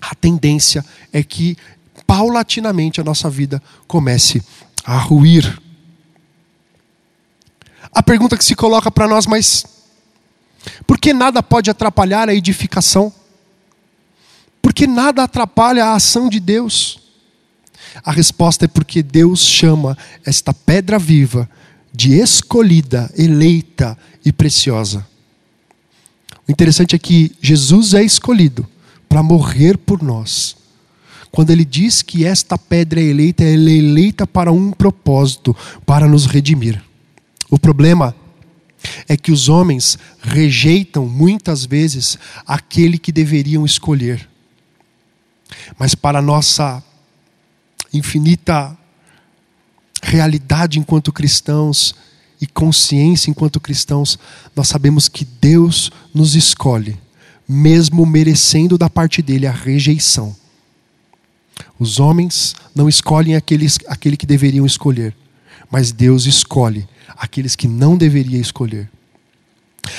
a 0.00 0.14
tendência 0.14 0.82
é 1.12 1.22
que, 1.22 1.58
paulatinamente, 2.06 3.02
a 3.02 3.04
nossa 3.04 3.28
vida 3.28 3.62
comece 3.86 4.42
a 4.82 4.96
ruir. 4.96 5.60
A 7.92 8.02
pergunta 8.02 8.38
que 8.38 8.44
se 8.46 8.54
coloca 8.54 8.90
para 8.90 9.06
nós, 9.06 9.26
mas 9.26 9.62
por 10.86 10.98
que 10.98 11.12
nada 11.12 11.42
pode 11.42 11.68
atrapalhar 11.68 12.30
a 12.30 12.34
edificação? 12.34 13.12
Por 14.62 14.72
que 14.72 14.86
nada 14.86 15.24
atrapalha 15.24 15.84
a 15.84 15.94
ação 15.96 16.30
de 16.30 16.40
Deus? 16.40 16.99
A 18.04 18.12
resposta 18.12 18.64
é 18.64 18.68
porque 18.68 19.02
Deus 19.02 19.40
chama 19.40 19.96
esta 20.24 20.54
pedra 20.54 20.98
viva 20.98 21.48
de 21.92 22.14
escolhida, 22.14 23.12
eleita 23.16 23.98
e 24.24 24.32
preciosa. 24.32 25.06
O 26.46 26.50
interessante 26.50 26.94
é 26.94 26.98
que 26.98 27.32
Jesus 27.40 27.94
é 27.94 28.02
escolhido 28.02 28.66
para 29.08 29.22
morrer 29.22 29.76
por 29.76 30.02
nós. 30.02 30.56
Quando 31.30 31.50
ele 31.50 31.64
diz 31.64 32.02
que 32.02 32.24
esta 32.24 32.58
pedra 32.58 33.00
é 33.00 33.04
eleita, 33.04 33.44
ela 33.44 33.70
é 33.70 33.74
eleita 33.74 34.26
para 34.26 34.50
um 34.50 34.72
propósito, 34.72 35.56
para 35.86 36.08
nos 36.08 36.26
redimir. 36.26 36.82
O 37.48 37.58
problema 37.58 38.14
é 39.08 39.16
que 39.16 39.30
os 39.30 39.48
homens 39.48 39.98
rejeitam 40.22 41.06
muitas 41.06 41.64
vezes 41.64 42.18
aquele 42.46 42.98
que 42.98 43.12
deveriam 43.12 43.64
escolher. 43.64 44.28
Mas 45.78 45.94
para 45.94 46.22
nossa 46.22 46.82
infinita 47.92 48.76
realidade 50.02 50.78
enquanto 50.78 51.12
cristãos 51.12 51.94
e 52.40 52.46
consciência 52.46 53.30
enquanto 53.30 53.60
cristãos, 53.60 54.18
nós 54.56 54.68
sabemos 54.68 55.08
que 55.08 55.24
Deus 55.24 55.90
nos 56.14 56.34
escolhe, 56.34 56.98
mesmo 57.46 58.06
merecendo 58.06 58.78
da 58.78 58.88
parte 58.88 59.20
dele 59.20 59.46
a 59.46 59.52
rejeição. 59.52 60.34
Os 61.78 62.00
homens 62.00 62.54
não 62.74 62.88
escolhem 62.88 63.36
aqueles, 63.36 63.78
aquele 63.86 64.16
que 64.16 64.26
deveriam 64.26 64.64
escolher, 64.64 65.14
mas 65.70 65.92
Deus 65.92 66.24
escolhe 66.24 66.88
aqueles 67.16 67.54
que 67.54 67.68
não 67.68 67.96
deveria 67.96 68.38
escolher. 68.38 68.90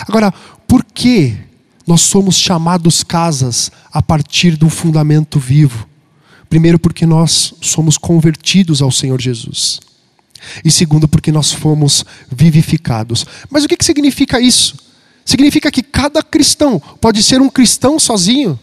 Agora, 0.07 0.31
por 0.67 0.83
que 0.83 1.38
nós 1.86 2.01
somos 2.01 2.38
chamados 2.38 3.03
casas 3.03 3.71
a 3.91 4.01
partir 4.01 4.55
do 4.55 4.69
fundamento 4.69 5.39
vivo? 5.39 5.88
Primeiro, 6.51 6.77
porque 6.77 7.05
nós 7.05 7.53
somos 7.62 7.98
convertidos 7.98 8.81
ao 8.81 8.91
Senhor 8.91 9.22
Jesus. 9.22 9.79
E 10.65 10.70
segundo, 10.70 11.08
porque 11.08 11.31
nós 11.31 11.53
fomos 11.53 12.03
vivificados. 12.29 13.25
Mas 13.50 13.63
o 13.63 13.70
que, 13.70 13.81
significa 13.81 14.38
isso? 14.38 14.75
Significa 15.24 15.72
que 15.72 15.81
cada 15.81 16.22
cristão 16.22 16.77
pode 17.00 17.24
ser 17.24 17.39
um 17.39 17.48
cristão 17.48 17.98
sozinho? 17.98 18.60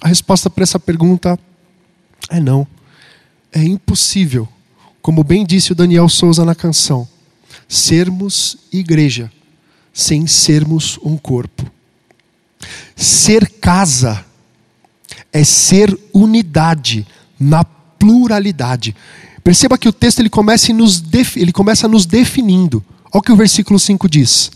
A 0.00 0.08
resposta 0.08 0.50
para 0.50 0.64
essa 0.64 0.80
pergunta 0.80 1.38
é 2.28 2.40
não. 2.40 2.66
É 3.52 3.62
impossível, 3.62 4.48
como 5.00 5.22
bem 5.22 5.46
disse 5.46 5.70
o 5.70 5.76
Daniel 5.76 6.08
Souza 6.08 6.44
na 6.44 6.56
canção, 6.56 7.06
sermos 7.68 8.56
igreja 8.72 9.30
sem 9.94 10.26
sermos 10.26 10.98
um 11.04 11.16
corpo. 11.16 11.70
Ser 12.96 13.48
casa 13.48 14.24
é 15.32 15.44
ser 15.44 15.96
unidade 16.12 17.06
na 17.38 17.64
pluralidade. 17.64 18.94
Perceba 19.42 19.78
que 19.78 19.88
o 19.88 19.92
texto 19.92 20.20
ele 20.20 20.30
começa, 20.30 20.72
nos 20.72 21.02
ele 21.36 21.52
começa 21.52 21.88
nos 21.88 22.06
definindo. 22.06 22.84
Olha 23.12 23.18
o 23.18 23.22
que 23.22 23.32
o 23.32 23.36
versículo 23.36 23.78
5 23.78 24.08
diz: 24.08 24.50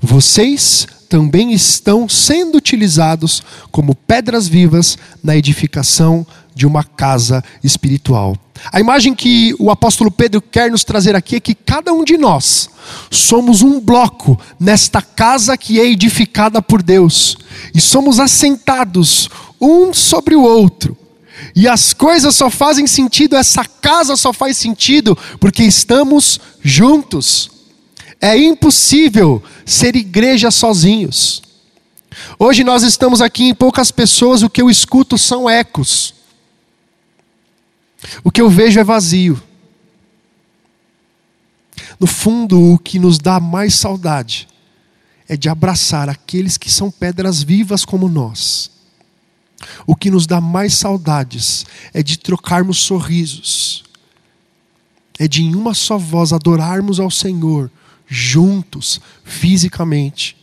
Vocês 0.00 0.86
também 1.08 1.52
estão 1.52 2.08
sendo 2.08 2.58
utilizados 2.58 3.42
como 3.70 3.94
pedras 3.94 4.48
vivas 4.48 4.98
na 5.22 5.36
edificação 5.36 6.26
de 6.54 6.66
uma 6.66 6.82
casa 6.82 7.42
espiritual. 7.62 8.36
A 8.72 8.80
imagem 8.80 9.14
que 9.14 9.54
o 9.58 9.70
apóstolo 9.70 10.10
Pedro 10.10 10.40
quer 10.40 10.70
nos 10.70 10.84
trazer 10.84 11.14
aqui 11.14 11.36
é 11.36 11.40
que 11.40 11.54
cada 11.54 11.92
um 11.92 12.04
de 12.04 12.16
nós 12.16 12.70
somos 13.10 13.62
um 13.62 13.80
bloco 13.80 14.38
nesta 14.58 15.02
casa 15.02 15.56
que 15.56 15.80
é 15.80 15.86
edificada 15.86 16.62
por 16.62 16.82
Deus 16.82 17.36
e 17.74 17.80
somos 17.80 18.20
assentados 18.20 19.28
um 19.60 19.92
sobre 19.92 20.34
o 20.34 20.42
outro. 20.42 20.96
E 21.54 21.68
as 21.68 21.92
coisas 21.92 22.34
só 22.34 22.50
fazem 22.50 22.86
sentido, 22.86 23.36
essa 23.36 23.64
casa 23.64 24.16
só 24.16 24.32
faz 24.32 24.56
sentido 24.56 25.16
porque 25.38 25.62
estamos 25.62 26.40
juntos. 26.62 27.50
É 28.20 28.36
impossível 28.38 29.42
ser 29.64 29.96
igreja 29.96 30.50
sozinhos. 30.50 31.42
Hoje 32.38 32.64
nós 32.64 32.82
estamos 32.82 33.20
aqui 33.20 33.44
em 33.44 33.54
poucas 33.54 33.90
pessoas, 33.90 34.42
o 34.42 34.50
que 34.50 34.62
eu 34.62 34.70
escuto 34.70 35.18
são 35.18 35.50
ecos. 35.50 36.14
O 38.22 38.30
que 38.30 38.40
eu 38.40 38.48
vejo 38.48 38.78
é 38.78 38.84
vazio. 38.84 39.42
No 41.98 42.06
fundo, 42.06 42.60
o 42.74 42.78
que 42.78 42.98
nos 42.98 43.18
dá 43.18 43.40
mais 43.40 43.74
saudade 43.74 44.48
é 45.28 45.36
de 45.36 45.48
abraçar 45.48 46.08
aqueles 46.08 46.56
que 46.56 46.70
são 46.70 46.90
pedras 46.90 47.42
vivas 47.42 47.84
como 47.84 48.08
nós. 48.08 48.70
O 49.86 49.94
que 49.94 50.10
nos 50.10 50.26
dá 50.26 50.40
mais 50.40 50.74
saudades 50.74 51.64
é 51.92 52.02
de 52.02 52.18
trocarmos 52.18 52.78
sorrisos, 52.78 53.84
é 55.18 55.28
de 55.28 55.42
em 55.42 55.54
uma 55.54 55.74
só 55.74 55.96
voz 55.98 56.32
adorarmos 56.32 56.98
ao 56.98 57.10
Senhor, 57.10 57.70
juntos, 58.06 59.00
fisicamente. 59.24 60.36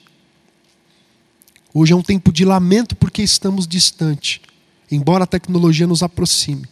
Hoje 1.74 1.94
é 1.94 1.96
um 1.96 2.02
tempo 2.02 2.32
de 2.32 2.44
lamento 2.44 2.96
porque 2.96 3.22
estamos 3.22 3.68
distante, 3.68 4.42
embora 4.90 5.24
a 5.24 5.28
tecnologia 5.28 5.88
nos 5.88 6.04
aproxime. 6.04 6.68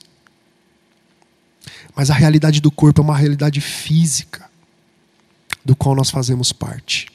Mas 1.96 2.10
a 2.10 2.14
realidade 2.14 2.62
do 2.62 2.72
corpo 2.72 3.02
é 3.02 3.04
uma 3.04 3.18
realidade 3.18 3.62
física, 3.62 4.50
do 5.64 5.76
qual 5.76 5.96
nós 5.96 6.10
fazemos 6.10 6.52
parte. 6.52 7.08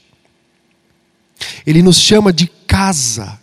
Ele 1.67 1.83
nos 1.83 1.99
chama 1.99 2.33
de 2.33 2.47
casa, 2.47 3.39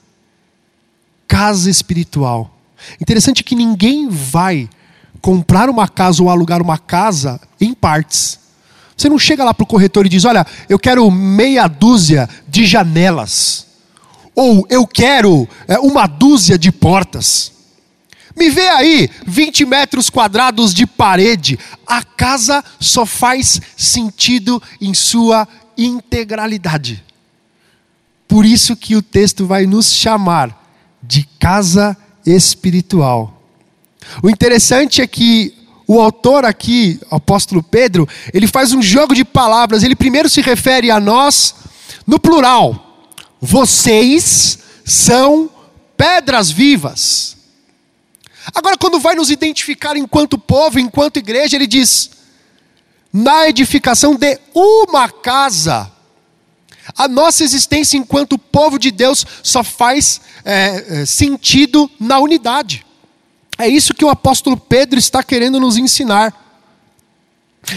casa 1.32 1.70
espiritual. 1.70 2.54
Interessante 3.00 3.42
que 3.42 3.56
ninguém 3.56 4.10
vai 4.10 4.70
comprar 5.22 5.70
uma 5.70 5.88
casa 5.88 6.22
ou 6.22 6.30
alugar 6.30 6.62
uma 6.62 6.78
casa 6.78 7.40
em 7.60 7.74
partes. 7.74 8.38
Você 8.98 9.08
não 9.08 9.18
chega 9.18 9.46
lá 9.46 9.54
para 9.54 9.64
o 9.64 9.68
corretor 9.68 10.06
e 10.06 10.10
diz: 10.10 10.26
Olha, 10.26 10.46
eu 10.68 10.78
quero 10.78 11.10
meia 11.10 11.70
dúzia 11.70 12.28
de 12.50 12.66
janelas. 12.66 13.66
Ou 14.36 14.68
eu 14.70 14.86
quero 14.86 15.48
é, 15.70 15.80
uma 15.80 16.06
dúzia 16.06 16.60
de 16.60 16.70
portas. 16.70 17.54
Me 18.36 18.50
vê 18.50 18.68
aí 18.68 19.10
20 19.26 19.66
metros 19.66 20.10
quadrados 20.10 20.74
de 20.74 20.86
parede. 20.86 21.58
A 21.88 22.04
casa 22.04 22.62
só 22.78 23.06
faz 23.06 23.62
sentido 23.78 24.62
em 24.82 24.94
sua 24.94 25.48
integralidade. 25.78 27.02
Por 28.28 28.46
isso 28.46 28.76
que 28.76 28.98
o 28.98 29.02
texto 29.02 29.46
vai 29.46 29.66
nos 29.66 29.94
chamar 29.94 30.61
casa 31.42 31.98
espiritual. 32.24 33.42
O 34.22 34.30
interessante 34.30 35.02
é 35.02 35.08
que 35.08 35.56
o 35.88 36.00
autor 36.00 36.46
aqui, 36.46 37.00
o 37.10 37.16
apóstolo 37.16 37.64
Pedro, 37.64 38.08
ele 38.32 38.46
faz 38.46 38.74
um 38.74 38.82
jogo 38.82 39.16
de 39.16 39.26
palavras. 39.26 39.82
Ele 39.82 39.96
primeiro 39.96 40.30
se 40.30 40.40
refere 40.40 40.92
a 40.92 41.00
nós 41.00 41.56
no 42.06 42.20
plural. 42.20 43.10
Vocês 43.42 44.60
são 44.86 45.50
pedras 45.98 46.52
vivas. 46.52 47.36
Agora, 48.54 48.78
quando 48.78 49.00
vai 49.00 49.16
nos 49.16 49.32
identificar 49.32 49.98
enquanto 49.98 50.38
povo, 50.38 50.80
enquanto 50.80 51.18
igreja, 51.18 51.56
ele 51.56 51.68
diz: 51.68 52.12
na 53.12 53.50
edificação 53.50 54.16
de 54.16 54.40
uma 54.54 55.10
casa. 55.10 55.92
A 56.98 57.08
nossa 57.08 57.44
existência 57.44 57.98
enquanto 57.98 58.38
povo 58.38 58.78
de 58.78 58.92
Deus 58.92 59.26
só 59.44 59.64
faz 59.64 60.22
é, 60.44 61.06
sentido 61.06 61.90
na 62.00 62.20
unidade. 62.20 62.86
É 63.58 63.68
isso 63.68 63.94
que 63.94 64.06
o 64.06 64.10
apóstolo 64.10 64.58
Pedro 64.58 64.98
está 64.98 65.24
querendo 65.24 65.60
nos 65.60 65.78
ensinar. 65.78 66.34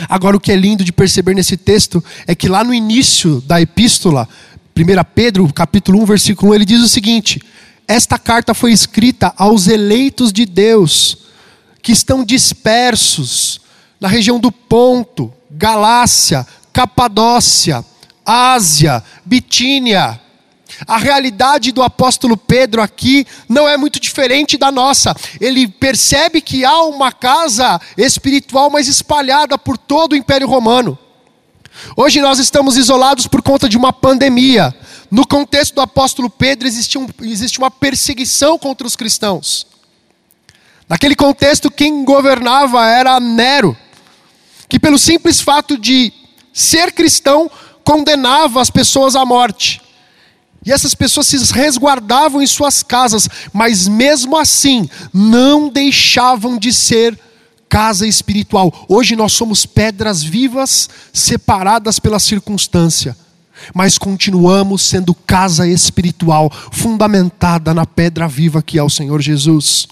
Agora, 0.09 0.37
o 0.37 0.41
que 0.41 0.51
é 0.51 0.57
lindo 0.57 0.85
de 0.85 0.93
perceber 0.93 1.35
nesse 1.35 1.57
texto 1.57 2.03
é 2.27 2.35
que 2.35 2.49
lá 2.49 2.65
no 2.65 2.73
início 2.73 3.41
da 3.43 3.61
epístola, 3.61 4.29
1 4.77 5.05
Pedro, 5.15 5.53
capítulo 5.53 6.01
1, 6.03 6.07
versículo 6.07 6.53
1, 6.53 6.55
ele 6.55 6.65
diz 6.65 6.81
o 6.81 6.89
seguinte: 6.89 7.41
esta 7.87 8.19
carta 8.19 8.55
foi 8.55 8.73
escrita 8.73 9.35
aos 9.37 9.67
eleitos 9.67 10.33
de 10.33 10.47
Deus, 10.47 11.19
que 11.83 11.93
estão 11.93 12.25
dispersos 12.25 13.61
na 14.01 14.09
região 14.09 14.41
do 14.41 14.51
Ponto, 14.51 15.33
Galácia, 15.51 16.47
Capadócia, 16.73 17.85
Ásia, 18.25 19.03
Bitínia. 19.25 20.21
A 20.87 20.97
realidade 20.99 21.73
do 21.73 21.83
apóstolo 21.83 22.37
Pedro 22.37 22.83
aqui 22.83 23.27
não 23.49 23.69
é 23.69 23.77
muito 23.77 24.01
diferente 24.01 24.57
da 24.57 24.73
nossa. 24.73 25.15
Ele 25.41 25.69
percebe 25.69 26.41
que 26.41 26.65
há 26.65 26.83
uma 26.83 27.13
casa 27.13 27.81
espiritual 27.97 28.71
mais 28.71 28.89
espalhada 28.89 29.57
por 29.57 29.79
todo 29.79 30.13
o 30.13 30.17
Império 30.17 30.49
Romano. 30.49 30.99
Hoje 31.97 32.21
nós 32.21 32.39
estamos 32.39 32.77
isolados 32.77 33.27
por 33.27 33.43
conta 33.43 33.69
de 33.69 33.77
uma 33.77 33.93
pandemia. 33.93 34.75
No 35.11 35.27
contexto 35.27 35.75
do 35.75 35.81
apóstolo 35.81 36.29
Pedro, 36.31 36.67
existe, 36.67 36.99
um, 36.99 37.07
existe 37.23 37.59
uma 37.59 37.71
perseguição 37.71 38.59
contra 38.59 38.87
os 38.87 38.97
cristãos. 38.97 39.67
Naquele 40.89 41.15
contexto, 41.15 41.71
quem 41.71 42.05
governava 42.05 42.85
era 42.87 43.19
Nero, 43.21 43.77
que, 44.69 44.79
pelo 44.79 44.99
simples 44.99 45.41
fato 45.41 45.79
de 45.79 46.13
ser 46.53 46.93
cristão, 46.93 47.51
condenava 47.83 48.61
as 48.61 48.71
pessoas 48.71 49.17
à 49.17 49.25
morte. 49.25 49.81
E 50.65 50.73
essas 50.73 50.95
pessoas 50.95 51.27
se 51.27 51.37
resguardavam 51.53 52.43
em 52.43 52.47
suas 52.47 52.83
casas, 52.83 53.29
mas 53.53 53.87
mesmo 53.87 54.37
assim 54.37 54.89
não 55.13 55.69
deixavam 55.69 56.59
de 56.59 56.73
ser 56.73 57.19
casa 57.69 58.07
espiritual. 58.07 58.73
Hoje 58.89 59.15
nós 59.15 59.33
somos 59.33 59.67
pedras 59.67 60.23
vivas 60.23 60.89
separadas 61.13 61.99
pela 61.99 62.19
circunstância, 62.19 63.17
mas 63.75 63.99
continuamos 63.99 64.83
sendo 64.83 65.15
casa 65.15 65.67
espiritual, 65.67 66.51
fundamentada 66.73 67.75
na 67.75 67.85
pedra 67.85 68.27
viva 68.27 68.63
que 68.63 68.79
é 68.79 68.83
o 68.83 68.89
Senhor 68.89 69.21
Jesus. 69.21 69.87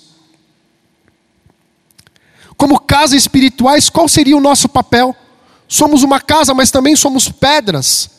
Como 2.56 2.78
casa 2.78 3.16
espirituais, 3.16 3.90
qual 3.90 4.08
seria 4.08 4.36
o 4.36 4.40
nosso 4.40 4.68
papel? 4.68 5.14
Somos 5.66 6.02
uma 6.02 6.20
casa, 6.20 6.54
mas 6.54 6.70
também 6.70 6.94
somos 6.94 7.28
pedras. 7.28 8.11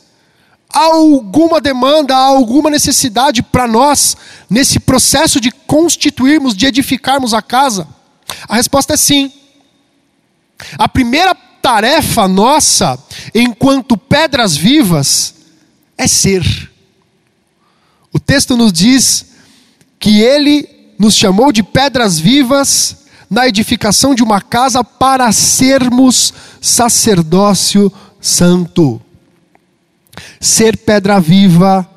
Alguma 0.73 1.61
demanda, 1.61 2.15
alguma 2.15 2.69
necessidade 2.69 3.43
para 3.43 3.67
nós 3.67 4.17
nesse 4.49 4.79
processo 4.79 5.39
de 5.39 5.51
constituirmos, 5.51 6.55
de 6.55 6.65
edificarmos 6.65 7.33
a 7.33 7.41
casa? 7.43 7.87
A 8.47 8.55
resposta 8.55 8.95
é 8.95 8.97
sim. 8.97 9.31
A 10.77 10.89
primeira 10.89 11.35
tarefa 11.61 12.27
nossa, 12.27 12.97
enquanto 13.33 13.95
pedras 13.95 14.57
vivas, 14.57 15.35
é 15.97 16.07
ser. 16.07 16.43
O 18.11 18.19
texto 18.19 18.57
nos 18.57 18.73
diz 18.73 19.25
que 19.99 20.21
ele 20.21 20.67
nos 20.99 21.15
chamou 21.15 21.51
de 21.51 21.63
pedras 21.63 22.19
vivas 22.19 22.97
na 23.29 23.47
edificação 23.47 24.13
de 24.13 24.21
uma 24.21 24.41
casa 24.41 24.83
para 24.83 25.31
sermos 25.31 26.33
sacerdócio 26.61 27.91
santo. 28.21 29.01
Ser 30.43 30.75
pedra 30.75 31.21
viva 31.21 31.89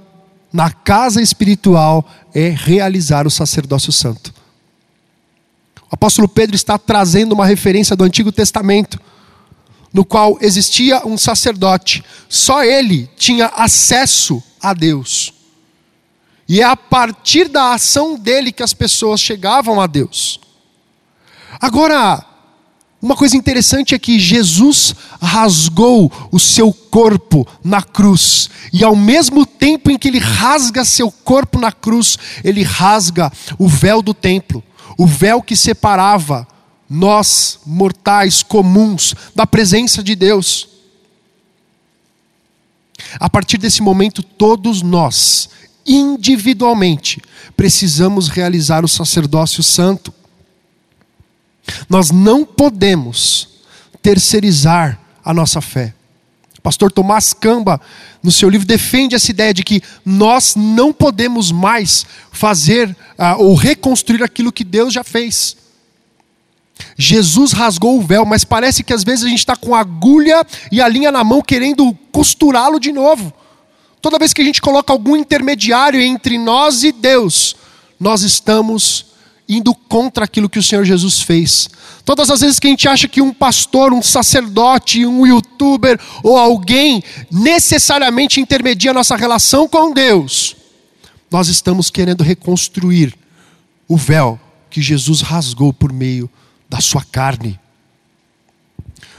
na 0.52 0.70
casa 0.70 1.20
espiritual 1.20 2.09
é 2.32 2.48
realizar 2.48 3.26
o 3.26 3.30
sacerdócio 3.30 3.90
santo. 3.90 4.32
O 5.90 5.94
apóstolo 5.96 6.28
Pedro 6.28 6.54
está 6.54 6.78
trazendo 6.78 7.32
uma 7.32 7.44
referência 7.44 7.96
do 7.96 8.04
Antigo 8.04 8.30
Testamento, 8.30 9.00
no 9.92 10.04
qual 10.04 10.38
existia 10.40 11.04
um 11.04 11.18
sacerdote, 11.18 12.04
só 12.28 12.62
ele 12.62 13.11
tinha 13.16 13.46
acesso 13.46 14.40
a 14.62 14.72
Deus. 14.72 15.35
E 16.48 16.61
é 16.61 16.64
a 16.64 16.76
partir 16.76 17.48
da 17.48 17.74
ação 17.74 18.16
dele 18.16 18.52
que 18.52 18.62
as 18.62 18.72
pessoas 18.72 19.20
chegavam 19.20 19.80
a 19.80 19.88
Deus. 19.88 20.38
Agora, 21.61 22.24
uma 23.07 23.16
coisa 23.16 23.37
interessante 23.37 23.95
é 23.95 23.99
que 23.99 24.19
Jesus 24.19 24.95
rasgou 25.21 26.12
o 26.31 26.38
seu 26.38 26.73
corpo 26.73 27.47
na 27.62 27.83
cruz, 27.83 28.51
e 28.73 28.85
ao 28.85 28.95
mesmo 28.95 29.47
tempo 29.47 29.90
em 29.90 29.99
que 29.99 30.09
ele 30.09 30.19
rasga 30.19 30.85
seu 30.85 31.11
corpo 31.11 31.59
na 31.59 31.73
cruz, 31.73 32.19
ele 32.45 32.62
rasga 32.62 33.33
o 33.59 33.69
véu 33.69 34.03
do 34.03 34.12
templo 34.12 34.62
o 34.97 35.07
véu 35.07 35.42
que 35.42 35.55
separava 35.55 36.47
nós, 36.88 37.59
mortais 37.66 38.42
comuns, 38.42 39.14
da 39.35 39.47
presença 39.47 40.03
de 40.03 40.14
Deus. 40.14 40.69
A 43.19 43.29
partir 43.29 43.59
desse 43.59 43.83
momento, 43.83 44.23
todos 44.23 44.83
nós, 44.83 45.51
individualmente, 45.85 47.21
precisamos 47.57 48.29
realizar 48.29 48.85
o 48.85 48.88
sacerdócio 48.88 49.62
santo. 49.62 50.14
Nós 51.88 52.11
não 52.11 52.44
podemos 52.44 53.48
terceirizar 54.02 54.98
a 55.24 55.35
nossa 55.35 55.61
fé 55.61 55.96
pastor 56.66 56.90
Tomás 56.90 57.33
Camba, 57.33 57.81
no 58.20 58.33
seu 58.33 58.48
livro, 58.48 58.66
defende 58.66 59.14
essa 59.14 59.31
ideia 59.31 59.55
de 59.55 59.62
que 59.62 59.81
nós 60.05 60.57
não 60.57 60.92
podemos 60.92 61.52
mais 61.52 62.05
fazer 62.33 62.88
uh, 62.90 63.40
ou 63.40 63.55
reconstruir 63.55 64.20
aquilo 64.24 64.50
que 64.50 64.64
Deus 64.64 64.92
já 64.92 65.05
fez. 65.05 65.57
Jesus 66.98 67.52
rasgou 67.52 67.96
o 67.96 68.02
véu, 68.02 68.26
mas 68.26 68.42
parece 68.42 68.83
que 68.83 68.92
às 68.92 69.05
vezes 69.05 69.24
a 69.24 69.29
gente 69.29 69.38
está 69.38 69.55
com 69.55 69.76
a 69.76 69.81
agulha 69.81 70.44
e 70.72 70.81
a 70.81 70.88
linha 70.88 71.12
na 71.12 71.22
mão 71.22 71.40
querendo 71.40 71.96
costurá-lo 72.11 72.81
de 72.81 72.90
novo. 72.90 73.33
toda 74.02 74.18
vez 74.18 74.33
que 74.33 74.42
a 74.42 74.44
gente 74.44 74.61
coloca 74.61 74.92
algum 74.92 75.16
intermediário 75.16 76.00
entre 76.00 76.37
nós 76.37 76.83
e 76.83 76.90
Deus, 76.90 77.55
nós 77.98 78.22
estamos 78.22 79.06
indo 79.48 79.74
contra 79.74 80.24
aquilo 80.24 80.48
que 80.48 80.59
o 80.59 80.62
Senhor 80.62 80.85
Jesus 80.85 81.20
fez. 81.20 81.68
Todas 82.04 82.30
as 82.30 82.40
vezes 82.40 82.59
que 82.59 82.66
a 82.66 82.70
gente 82.70 82.88
acha 82.88 83.09
que 83.09 83.20
um 83.20 83.32
pastor, 83.32 83.92
um 83.92 84.02
sacerdote, 84.02 85.06
um 85.06 85.26
youtuber 85.26 85.98
ou 86.22 86.37
alguém 86.37 87.02
necessariamente 87.30 88.40
intermedia 88.40 88.90
a 88.90 88.94
nossa 88.94 89.16
relação 89.16 89.68
com 89.68 89.92
Deus, 89.92 90.56
nós 91.30 91.48
estamos 91.48 91.90
querendo 91.90 92.22
reconstruir 92.22 93.14
o 93.88 93.96
véu 93.96 94.38
que 94.70 94.82
Jesus 94.82 95.20
rasgou 95.20 95.72
por 95.72 95.92
meio 95.92 96.30
da 96.68 96.80
sua 96.80 97.02
carne. 97.04 97.59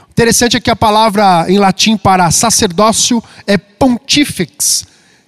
Interessante 0.09 0.57
é 0.57 0.59
que 0.59 0.71
a 0.71 0.75
palavra 0.75 1.45
em 1.47 1.59
latim 1.59 1.95
para 1.95 2.31
sacerdócio 2.31 3.23
é 3.45 3.57
pontifex, 3.57 4.85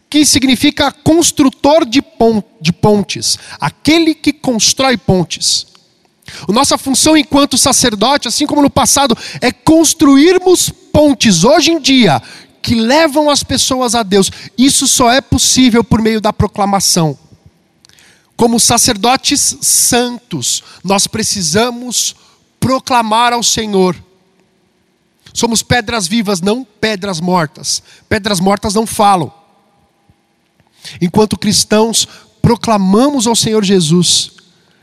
que 0.09 0.25
significa 0.25 0.91
construtor 0.91 1.85
de, 1.85 2.01
pontes, 2.71 3.37
aquele 3.59 4.15
que 4.15 4.33
constrói 4.33 4.97
pontes. 4.97 5.67
Nossa 6.47 6.77
função 6.77 7.15
enquanto 7.15 7.57
sacerdote, 7.57 8.27
assim 8.27 8.45
como 8.45 8.61
no 8.61 8.69
passado, 8.69 9.17
é 9.39 9.51
construirmos 9.51 10.69
pontes 10.69 11.43
hoje 11.43 11.71
em 11.71 11.79
dia 11.79 12.21
que 12.61 12.75
levam 12.75 13.29
as 13.29 13.43
pessoas 13.43 13.95
a 13.95 14.03
Deus. 14.03 14.31
Isso 14.57 14.87
só 14.87 15.11
é 15.11 15.21
possível 15.21 15.83
por 15.83 16.01
meio 16.01 16.19
da 16.19 16.33
proclamação. 16.33 17.17
Como 18.35 18.59
sacerdotes 18.59 19.57
santos, 19.61 20.63
nós 20.83 21.07
precisamos 21.07 22.15
proclamar 22.59 23.33
ao 23.33 23.43
Senhor. 23.43 23.95
Somos 25.33 25.61
pedras 25.61 26.07
vivas, 26.07 26.41
não 26.41 26.63
pedras 26.63 27.19
mortas. 27.19 27.83
Pedras 28.07 28.39
mortas 28.39 28.73
não 28.73 28.85
falam. 28.85 29.38
Enquanto 31.01 31.37
cristãos, 31.37 32.07
proclamamos 32.41 33.27
ao 33.27 33.35
Senhor 33.35 33.63
Jesus, 33.63 34.31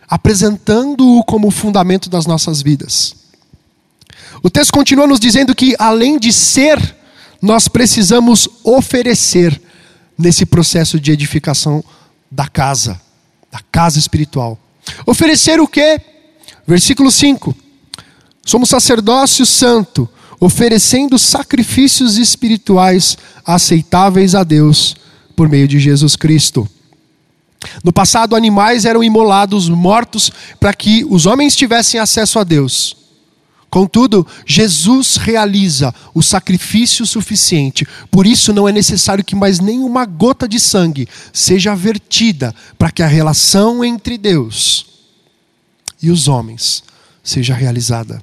apresentando-o 0.09 1.25
como 1.25 1.51
fundamento 1.51 2.09
das 2.09 2.27
nossas 2.27 2.63
vidas. 2.63 3.15
O 4.43 4.51
texto 4.51 4.73
continua 4.73 5.07
nos 5.07 5.19
dizendo 5.19 5.55
que, 5.55 5.75
além 5.79 6.19
de 6.19 6.33
ser, 6.33 6.97
nós 7.41 7.69
precisamos 7.69 8.49
oferecer 8.63 9.61
nesse 10.17 10.47
processo 10.47 11.01
de 11.01 11.11
edificação 11.11 11.85
da 12.31 12.47
casa, 12.47 13.01
da 13.51 13.61
casa 13.73 13.99
espiritual. 13.99 14.59
Oferecer 15.05 15.61
o 15.61 15.67
quê? 15.67 16.01
Versículo 16.67 17.11
5. 17.11 17.55
Somos 18.45 18.69
sacerdócio 18.69 19.45
santo, 19.45 20.09
oferecendo 20.39 21.19
sacrifícios 21.19 22.17
espirituais 22.17 23.19
aceitáveis 23.45 24.35
a 24.35 24.45
Deus 24.45 24.97
por 25.37 25.49
meio 25.49 25.69
de 25.69 25.79
Jesus 25.79 26.17
Cristo. 26.17 26.67
No 27.85 27.93
passado, 27.93 28.35
animais 28.35 28.85
eram 28.85 29.05
imolados, 29.05 29.69
mortos, 29.69 30.31
para 30.59 30.73
que 30.73 31.05
os 31.09 31.27
homens 31.27 31.55
tivessem 31.55 32.01
acesso 32.01 32.39
a 32.39 32.45
Deus. 32.45 32.97
Contudo, 33.69 34.27
Jesus 34.47 35.17
realiza 35.17 35.95
o 36.15 36.23
sacrifício 36.23 37.05
suficiente, 37.05 37.87
por 38.11 38.27
isso 38.27 38.53
não 38.53 38.67
é 38.67 38.73
necessário 38.73 39.25
que 39.25 39.35
mais 39.35 39.59
nenhuma 39.61 40.07
gota 40.07 40.49
de 40.49 40.59
sangue 40.59 41.09
seja 41.33 41.75
vertida 41.75 42.55
para 42.79 42.91
que 42.91 43.03
a 43.03 43.07
relação 43.07 43.85
entre 43.85 44.17
Deus 44.17 44.87
e 46.01 46.11
os 46.11 46.29
homens 46.29 46.85
seja 47.23 47.55
realizada. 47.55 48.23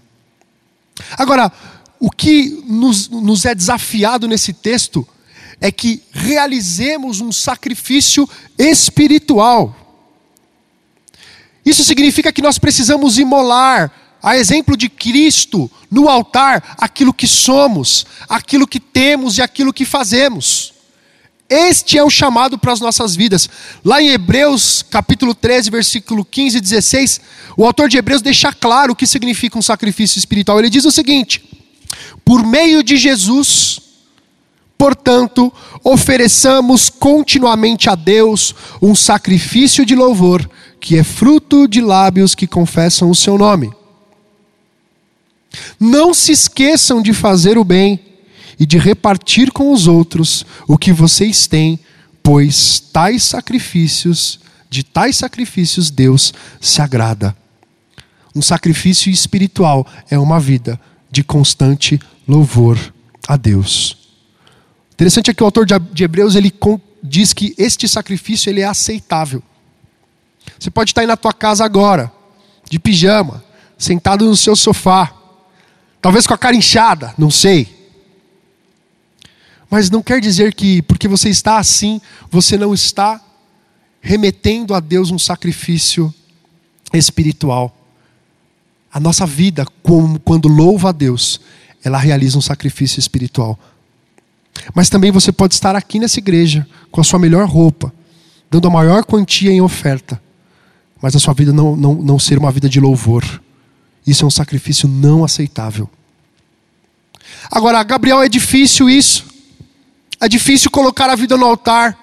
Agora, 1.18 1.52
o 2.00 2.10
que 2.10 2.64
nos, 2.68 3.10
nos 3.10 3.46
é 3.46 3.54
desafiado 3.54 4.28
nesse 4.28 4.54
texto 4.54 5.08
é 5.64 5.72
que 5.72 6.04
realizemos 6.12 7.22
um 7.22 7.32
sacrifício 7.32 8.30
espiritual. 8.60 9.74
Isso 11.66 11.86
significa 11.86 12.34
que 12.34 12.42
nós 12.42 12.60
precisamos 12.60 13.18
imolar, 13.18 13.90
a 14.22 14.36
exemplo 14.36 14.76
de 14.76 14.90
Cristo, 14.90 15.72
no 15.90 16.10
altar, 16.10 16.76
aquilo 16.78 17.14
que 17.14 17.26
somos, 17.26 18.06
aquilo 18.28 18.68
que 18.68 18.78
temos 18.78 19.38
e 19.38 19.42
aquilo 19.42 19.72
que 19.72 19.86
fazemos. 19.86 20.74
Este 21.50 21.98
é 21.98 22.04
o 22.04 22.10
chamado 22.10 22.58
para 22.58 22.74
as 22.74 22.82
nossas 22.82 23.16
vidas. 23.16 23.50
Lá 23.86 24.02
em 24.02 24.10
Hebreus, 24.10 24.84
capítulo 24.90 25.34
13, 25.34 25.70
versículo 25.70 26.26
15 26.26 26.58
e 26.58 26.62
16, 26.62 27.22
o 27.56 27.66
autor 27.66 27.88
de 27.88 27.98
Hebreus 27.98 28.22
deixa 28.22 28.52
claro 28.52 28.92
o 28.92 28.96
que 28.98 29.08
significa 29.08 29.58
um 29.58 29.62
sacrifício 29.62 30.20
espiritual. 30.20 30.60
Ele 30.60 30.70
diz 30.70 30.84
o 30.84 30.92
seguinte: 30.92 31.42
Por 32.26 32.46
meio 32.46 32.84
de 32.84 32.98
Jesus, 32.98 33.80
Portanto, 34.84 35.50
ofereçamos 35.82 36.90
continuamente 36.90 37.90
a 37.90 37.96
Deus 37.96 38.54
um 38.82 38.94
sacrifício 38.94 39.86
de 39.86 39.96
louvor, 39.96 40.46
que 40.78 40.98
é 40.98 41.06
fruto 41.06 41.70
de 41.70 41.80
lábios 41.80 42.36
que 42.36 42.46
confessam 42.46 43.10
o 43.10 43.16
seu 43.16 43.38
nome. 43.38 43.72
Não 45.80 46.14
se 46.14 46.34
esqueçam 46.34 47.02
de 47.02 47.14
fazer 47.14 47.58
o 47.58 47.64
bem 47.64 47.98
e 48.60 48.66
de 48.66 48.78
repartir 48.78 49.54
com 49.54 49.72
os 49.72 49.88
outros 49.88 50.46
o 50.68 50.78
que 50.78 50.92
vocês 50.92 51.48
têm, 51.48 51.80
pois 52.22 52.82
tais 52.82 53.24
sacrifícios, 53.24 54.42
de 54.70 54.84
tais 54.84 55.16
sacrifícios 55.16 55.90
Deus 55.90 56.34
se 56.60 56.82
agrada. 56.82 57.34
Um 58.36 58.42
sacrifício 58.42 59.10
espiritual 59.10 59.88
é 60.10 60.20
uma 60.20 60.42
vida 60.42 60.78
de 61.10 61.24
constante 61.24 61.98
louvor 62.28 62.78
a 63.26 63.38
Deus. 63.38 64.03
Interessante 65.04 65.32
é 65.32 65.34
que 65.34 65.44
o 65.44 65.46
autor 65.46 65.66
de 65.66 66.02
Hebreus 66.06 66.34
ele 66.34 66.50
diz 67.04 67.34
que 67.34 67.54
este 67.58 67.90
sacrifício 67.90 68.50
ele 68.50 68.62
é 68.62 68.64
aceitável. 68.64 69.44
Você 70.58 70.72
pode 70.72 70.92
estar 70.92 71.02
aí 71.02 71.08
na 71.08 71.18
tua 71.18 71.34
casa 71.34 71.66
agora, 71.66 72.10
de 72.70 72.80
pijama, 72.80 73.44
sentado 73.78 74.24
no 74.24 74.38
seu 74.38 74.56
sofá, 74.56 75.14
talvez 76.02 76.26
com 76.26 76.34
a 76.34 76.38
cara 76.38 76.56
inchada, 76.56 77.14
não 77.18 77.30
sei. 77.30 77.92
Mas 79.70 79.90
não 79.90 80.02
quer 80.02 80.22
dizer 80.22 80.56
que 80.56 80.82
porque 80.84 81.10
você 81.10 81.28
está 81.28 81.58
assim, 81.58 82.00
você 82.32 82.58
não 82.58 82.74
está 82.74 83.22
remetendo 84.00 84.74
a 84.74 84.80
Deus 84.80 85.12
um 85.12 85.20
sacrifício 85.20 86.14
espiritual. 86.94 87.76
A 88.90 89.02
nossa 89.02 89.26
vida, 89.26 89.66
quando 90.24 90.48
louva 90.48 90.90
a 90.90 90.94
Deus, 90.94 91.42
ela 91.84 91.98
realiza 91.98 92.38
um 92.38 92.42
sacrifício 92.42 93.02
espiritual. 93.02 93.60
Mas 94.74 94.90
também 94.90 95.12
você 95.12 95.32
pode 95.32 95.54
estar 95.54 95.76
aqui 95.76 96.00
nessa 96.00 96.20
igreja 96.20 96.68
com 96.92 97.02
a 97.02 97.04
sua 97.04 97.20
melhor 97.20 97.48
roupa, 97.48 97.94
dando 98.50 98.68
a 98.68 98.72
maior 98.72 99.04
quantia 99.04 99.52
em 99.52 99.62
oferta, 99.62 100.22
mas 101.02 101.16
a 101.16 101.20
sua 101.20 101.34
vida 101.34 101.52
não, 101.52 101.76
não, 101.76 101.96
não 101.96 102.20
ser 102.20 102.38
uma 102.38 102.52
vida 102.52 102.70
de 102.70 102.80
louvor. 102.80 103.42
Isso 104.06 104.24
é 104.24 104.28
um 104.28 104.32
sacrifício 104.32 104.88
não 104.88 105.24
aceitável. 105.24 105.90
Agora, 107.52 107.82
Gabriel, 107.84 108.22
é 108.22 108.30
difícil 108.30 108.90
isso. 108.90 109.26
É 110.20 110.28
difícil 110.28 110.72
colocar 110.72 111.10
a 111.10 111.16
vida 111.16 111.36
no 111.36 111.46
altar. 111.46 111.98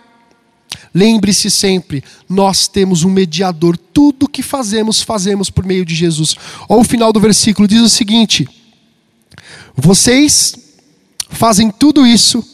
Lembre-se 0.93 1.51
sempre, 1.51 2.03
nós 2.29 2.67
temos 2.67 3.05
um 3.05 3.11
mediador. 3.11 3.77
Tudo 3.77 4.29
que 4.29 4.43
fazemos, 4.43 5.01
fazemos 5.03 5.51
por 5.51 5.65
meio 5.65 5.85
de 5.85 5.95
Jesus. 5.95 6.35
Olha 6.69 6.81
o 6.81 6.85
final 6.85 7.13
do 7.13 7.21
versículo, 7.21 7.69
diz 7.69 7.81
o 7.81 7.89
seguinte: 7.89 8.49
Vocês 9.77 10.55
fazem 11.31 11.71
tudo 11.71 12.07
isso 12.07 12.45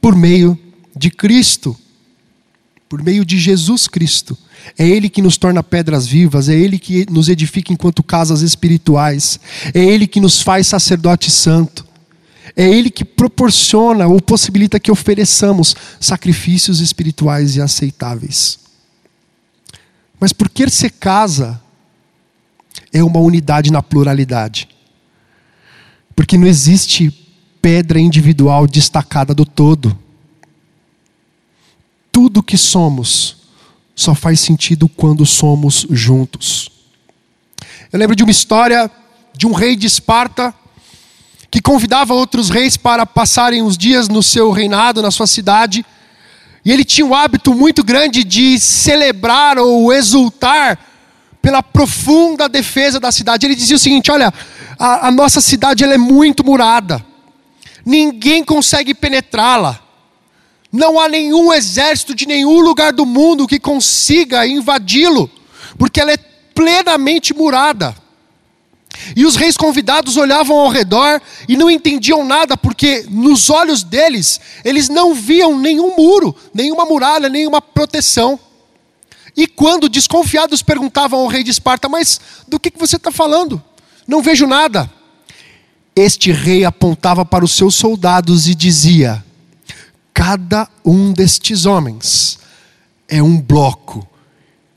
por 0.00 0.14
meio 0.14 0.58
de 0.94 1.10
Cristo, 1.10 1.76
por 2.88 3.02
meio 3.02 3.24
de 3.24 3.36
Jesus 3.36 3.86
Cristo. 3.86 4.36
É 4.78 4.86
Ele 4.86 5.08
que 5.08 5.20
nos 5.20 5.36
torna 5.36 5.62
pedras 5.62 6.06
vivas, 6.06 6.48
é 6.48 6.54
Ele 6.54 6.78
que 6.78 7.06
nos 7.10 7.28
edifica 7.28 7.72
enquanto 7.72 8.02
casas 8.02 8.40
espirituais, 8.40 9.38
é 9.74 9.80
Ele 9.80 10.06
que 10.06 10.20
nos 10.20 10.40
faz 10.40 10.66
sacerdote 10.66 11.30
santo, 11.30 11.86
é 12.56 12.66
Ele 12.68 12.90
que 12.90 13.04
proporciona 13.04 14.06
ou 14.06 14.20
possibilita 14.20 14.80
que 14.80 14.90
ofereçamos 14.90 15.76
sacrifícios 16.00 16.80
espirituais 16.80 17.56
e 17.56 17.60
aceitáveis. 17.60 18.58
Mas 20.18 20.32
por 20.32 20.48
que 20.48 20.68
ser 20.70 20.90
casa 20.90 21.60
é 22.92 23.04
uma 23.04 23.20
unidade 23.20 23.70
na 23.70 23.82
pluralidade? 23.82 24.68
Porque 26.14 26.38
não 26.38 26.46
existe 26.46 27.25
pedra 27.66 27.98
individual 27.98 28.64
destacada 28.64 29.34
do 29.34 29.44
todo. 29.44 29.98
Tudo 32.12 32.40
que 32.40 32.56
somos 32.56 33.38
só 33.92 34.14
faz 34.14 34.38
sentido 34.38 34.88
quando 34.88 35.26
somos 35.26 35.84
juntos. 35.90 36.70
Eu 37.92 37.98
lembro 37.98 38.14
de 38.14 38.22
uma 38.22 38.30
história 38.30 38.88
de 39.36 39.48
um 39.48 39.52
rei 39.52 39.74
de 39.74 39.84
Esparta 39.84 40.54
que 41.50 41.60
convidava 41.60 42.14
outros 42.14 42.50
reis 42.50 42.76
para 42.76 43.04
passarem 43.04 43.62
os 43.64 43.76
dias 43.76 44.08
no 44.08 44.22
seu 44.22 44.52
reinado, 44.52 45.02
na 45.02 45.10
sua 45.10 45.26
cidade. 45.26 45.84
E 46.64 46.70
ele 46.70 46.84
tinha 46.84 47.04
um 47.04 47.16
hábito 47.16 47.52
muito 47.52 47.82
grande 47.82 48.22
de 48.22 48.60
celebrar 48.60 49.58
ou 49.58 49.92
exultar 49.92 50.78
pela 51.42 51.64
profunda 51.64 52.48
defesa 52.48 53.00
da 53.00 53.10
cidade. 53.10 53.44
Ele 53.44 53.56
dizia 53.56 53.74
o 53.74 53.80
seguinte: 53.80 54.12
olha, 54.12 54.32
a, 54.78 55.08
a 55.08 55.10
nossa 55.10 55.40
cidade 55.40 55.82
ela 55.82 55.94
é 55.94 55.98
muito 55.98 56.44
murada 56.46 57.04
ninguém 57.86 58.44
consegue 58.44 58.92
penetrá-la. 58.92 59.80
Não 60.72 60.98
há 60.98 61.08
nenhum 61.08 61.52
exército 61.52 62.12
de 62.12 62.26
nenhum 62.26 62.58
lugar 62.58 62.92
do 62.92 63.06
mundo 63.06 63.46
que 63.46 63.60
consiga 63.60 64.44
invadi-lo, 64.44 65.30
porque 65.78 66.00
ela 66.00 66.12
é 66.12 66.16
plenamente 66.16 67.32
murada. 67.32 67.94
E 69.14 69.24
os 69.24 69.36
reis 69.36 69.56
convidados 69.56 70.16
olhavam 70.16 70.58
ao 70.58 70.68
redor 70.68 71.20
e 71.48 71.56
não 71.56 71.70
entendiam 71.70 72.24
nada, 72.24 72.56
porque 72.56 73.06
nos 73.08 73.48
olhos 73.48 73.82
deles, 73.82 74.40
eles 74.64 74.88
não 74.88 75.14
viam 75.14 75.56
nenhum 75.58 75.94
muro, 75.96 76.34
nenhuma 76.52 76.84
muralha, 76.84 77.28
nenhuma 77.28 77.62
proteção. 77.62 78.40
E 79.36 79.46
quando 79.46 79.88
desconfiados 79.88 80.62
perguntavam 80.62 81.20
ao 81.20 81.26
rei 81.26 81.44
de 81.44 81.50
Esparta: 81.50 81.88
Mas 81.88 82.20
do 82.48 82.58
que 82.58 82.72
você 82.74 82.96
está 82.96 83.12
falando? 83.12 83.62
Não 84.08 84.22
vejo 84.22 84.46
nada. 84.46 84.90
Este 85.98 86.30
rei 86.30 86.62
apontava 86.62 87.24
para 87.24 87.42
os 87.42 87.52
seus 87.52 87.74
soldados 87.74 88.46
e 88.46 88.54
dizia: 88.54 89.24
Cada 90.12 90.68
um 90.84 91.10
destes 91.10 91.64
homens 91.64 92.38
é 93.08 93.22
um 93.22 93.40
bloco 93.40 94.06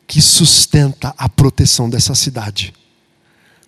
que 0.08 0.22
sustenta 0.22 1.14
a 1.18 1.28
proteção 1.28 1.90
dessa 1.90 2.16
cidade. 2.16 2.74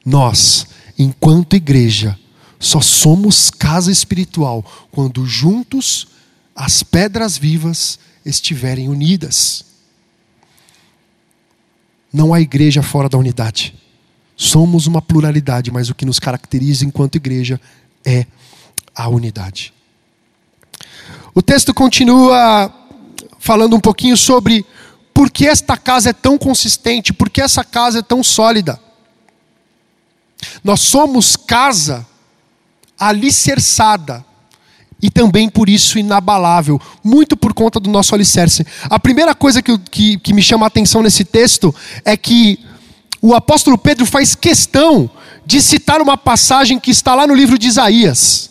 Nós, 0.06 0.66
enquanto 0.98 1.58
igreja, 1.58 2.18
só 2.58 2.80
somos 2.80 3.50
casa 3.50 3.92
espiritual 3.92 4.64
quando 4.90 5.26
juntos 5.26 6.08
as 6.56 6.84
pedras 6.84 7.38
vivas 7.38 8.00
estiverem 8.26 8.88
unidas. 8.88 9.66
Não 12.14 12.34
há 12.34 12.40
igreja 12.40 12.82
fora 12.82 13.10
da 13.10 13.18
unidade. 13.18 13.81
Somos 14.44 14.88
uma 14.88 15.04
pluralidade, 15.04 15.70
mas 15.70 15.92
o 15.92 15.94
que 15.94 16.04
nos 16.04 16.18
caracteriza 16.18 16.84
enquanto 16.84 17.14
igreja 17.14 17.62
é 18.04 18.26
a 18.96 19.08
unidade. 19.08 19.72
O 21.32 21.44
texto 21.44 21.76
continua 21.76 22.74
falando 23.38 23.76
um 23.76 23.80
pouquinho 23.80 24.18
sobre 24.18 24.66
por 25.14 25.30
que 25.30 25.46
esta 25.46 25.78
casa 25.78 26.10
é 26.10 26.14
tão 26.14 26.40
consistente, 26.40 27.14
por 27.14 27.30
que 27.30 27.40
essa 27.40 27.64
casa 27.64 28.00
é 28.00 28.02
tão 28.02 28.24
sólida. 28.24 28.80
Nós 30.64 30.80
somos 30.82 31.36
casa 31.36 32.04
alicerçada 32.98 34.26
e 35.00 35.12
também 35.12 35.50
por 35.50 35.70
isso 35.70 36.00
inabalável, 36.00 36.82
muito 37.04 37.38
por 37.38 37.54
conta 37.54 37.80
do 37.80 37.92
nosso 37.92 38.16
alicerce. 38.16 38.66
A 38.86 39.00
primeira 39.00 39.36
coisa 39.36 39.62
que, 39.62 39.78
que, 39.78 40.18
que 40.18 40.34
me 40.34 40.42
chama 40.42 40.66
a 40.66 40.68
atenção 40.68 41.04
nesse 41.04 41.24
texto 41.24 41.76
é 42.04 42.18
que 42.18 42.71
o 43.22 43.36
apóstolo 43.36 43.78
Pedro 43.78 44.06
faz 44.06 44.34
questão 44.34 45.10
de 45.46 45.62
citar 45.62 46.02
uma 46.02 46.18
passagem 46.18 46.80
que 46.80 46.90
está 46.90 47.14
lá 47.14 47.28
no 47.28 47.36
livro 47.36 47.58
de 47.58 47.68
Isaías. 47.68 48.50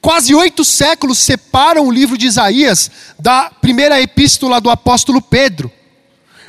Quase 0.00 0.34
oito 0.34 0.64
séculos 0.64 1.18
separam 1.18 1.86
o 1.86 1.92
livro 1.92 2.16
de 2.18 2.26
Isaías 2.26 2.90
da 3.18 3.50
primeira 3.50 4.00
epístola 4.00 4.60
do 4.60 4.70
apóstolo 4.70 5.20
Pedro. 5.20 5.70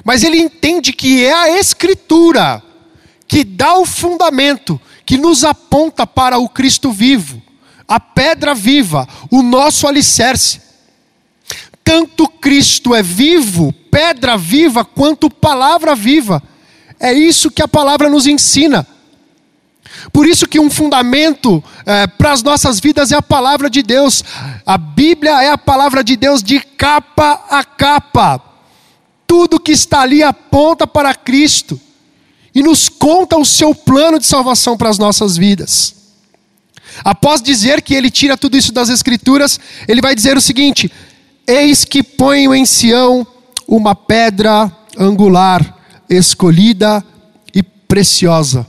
Mas 0.04 0.24
ele 0.24 0.40
entende 0.40 0.94
que 0.94 1.26
é 1.26 1.34
a 1.34 1.60
Escritura 1.60 2.64
que 3.28 3.44
dá 3.44 3.78
o 3.78 3.86
fundamento, 3.86 4.82
que 5.06 5.18
nos 5.18 5.44
aponta 5.44 6.08
para 6.08 6.40
o 6.40 6.50
Cristo 6.50 6.92
vivo, 6.92 7.42
a 7.88 8.00
pedra 8.00 8.56
viva, 8.56 9.08
o 9.30 9.44
nosso 9.44 9.88
alicerce. 9.88 10.62
Tanto 11.84 12.28
Cristo 12.28 12.96
é 12.96 13.04
vivo, 13.04 13.72
pedra 13.92 14.36
viva, 14.36 14.84
quanto 14.84 15.30
palavra 15.30 15.96
viva. 15.96 16.42
É 17.00 17.14
isso 17.14 17.50
que 17.50 17.62
a 17.62 17.68
palavra 17.68 18.10
nos 18.10 18.28
ensina. 18.28 18.86
Por 20.12 20.28
isso 20.28 20.48
que 20.48 20.60
um 20.60 20.70
fundamento 20.70 21.64
é, 21.86 22.08
para 22.08 22.32
as 22.32 22.44
nossas 22.44 22.80
vidas 22.80 23.12
é 23.12 23.16
a 23.16 23.22
palavra 23.22 23.70
de 23.70 23.82
Deus. 23.82 24.24
A 24.66 24.78
Bíblia 24.78 25.42
é 25.42 25.50
a 25.50 25.58
palavra 25.58 26.04
de 26.04 26.16
Deus 26.16 26.44
de 26.44 26.60
capa 26.60 27.46
a 27.50 27.64
capa. 27.64 28.42
Tudo 29.26 29.60
que 29.60 29.72
está 29.72 30.02
ali 30.02 30.24
aponta 30.24 30.88
para 30.88 31.14
Cristo 31.14 31.80
e 32.54 32.62
nos 32.64 32.90
conta 32.90 33.38
o 33.38 33.46
seu 33.46 33.76
plano 33.76 34.20
de 34.20 34.26
salvação 34.26 34.78
para 34.78 34.90
as 34.90 34.98
nossas 34.98 35.38
vidas. 35.38 35.96
Após 37.04 37.42
dizer 37.42 37.82
que 37.82 37.94
ele 37.94 38.10
tira 38.10 38.36
tudo 38.36 38.58
isso 38.58 38.72
das 38.72 38.90
Escrituras, 38.90 39.60
ele 39.88 40.02
vai 40.02 40.16
dizer 40.16 40.36
o 40.36 40.42
seguinte: 40.42 40.92
Eis 41.46 41.86
que 41.86 42.02
ponho 42.02 42.54
em 42.54 42.66
Sião 42.66 43.26
uma 43.68 43.94
pedra 43.94 44.72
angular, 44.98 45.79
escolhida 46.10 47.04
e 47.54 47.62
preciosa. 47.62 48.66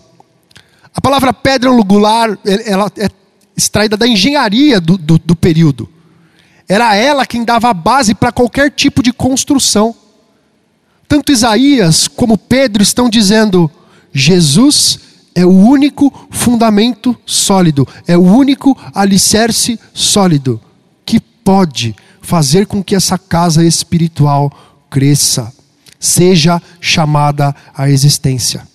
A 0.95 1.01
palavra 1.01 1.33
pedra 1.33 1.71
angular, 1.71 2.39
ela 2.45 2.91
é 2.99 3.09
extraída 3.57 3.97
da 3.97 4.07
engenharia 4.07 4.81
do, 4.81 4.99
do, 4.99 5.19
do 5.19 5.37
período. 5.37 5.89
Era 6.69 6.95
ela 6.95 7.27
quem 7.27 7.45
dava 7.45 7.71
a 7.71 7.75
base 7.75 8.15
para 8.15 8.33
qualquer 8.33 8.71
tipo 8.71 9.03
de 9.03 9.13
construção. 9.13 9.95
Tanto 11.09 11.33
Isaías 11.33 12.07
como 12.07 12.39
Pedro 12.39 12.83
estão 12.83 13.09
dizendo: 13.09 13.71
Jesus 14.13 15.01
é 15.35 15.45
o 15.45 15.51
único 15.51 16.13
fundamento 16.31 17.17
sólido, 17.27 17.87
é 18.07 18.17
o 18.17 18.23
único 18.23 18.77
alicerce 18.95 19.79
sólido 19.93 20.61
que 21.05 21.19
pode 21.21 21.95
fazer 22.21 22.67
com 22.67 22.83
que 22.83 22.95
essa 22.95 23.19
casa 23.19 23.65
espiritual 23.65 24.53
cresça, 24.89 25.53
seja 26.01 26.61
chamada 26.81 27.55
à 27.77 27.91
existência. 27.91 28.67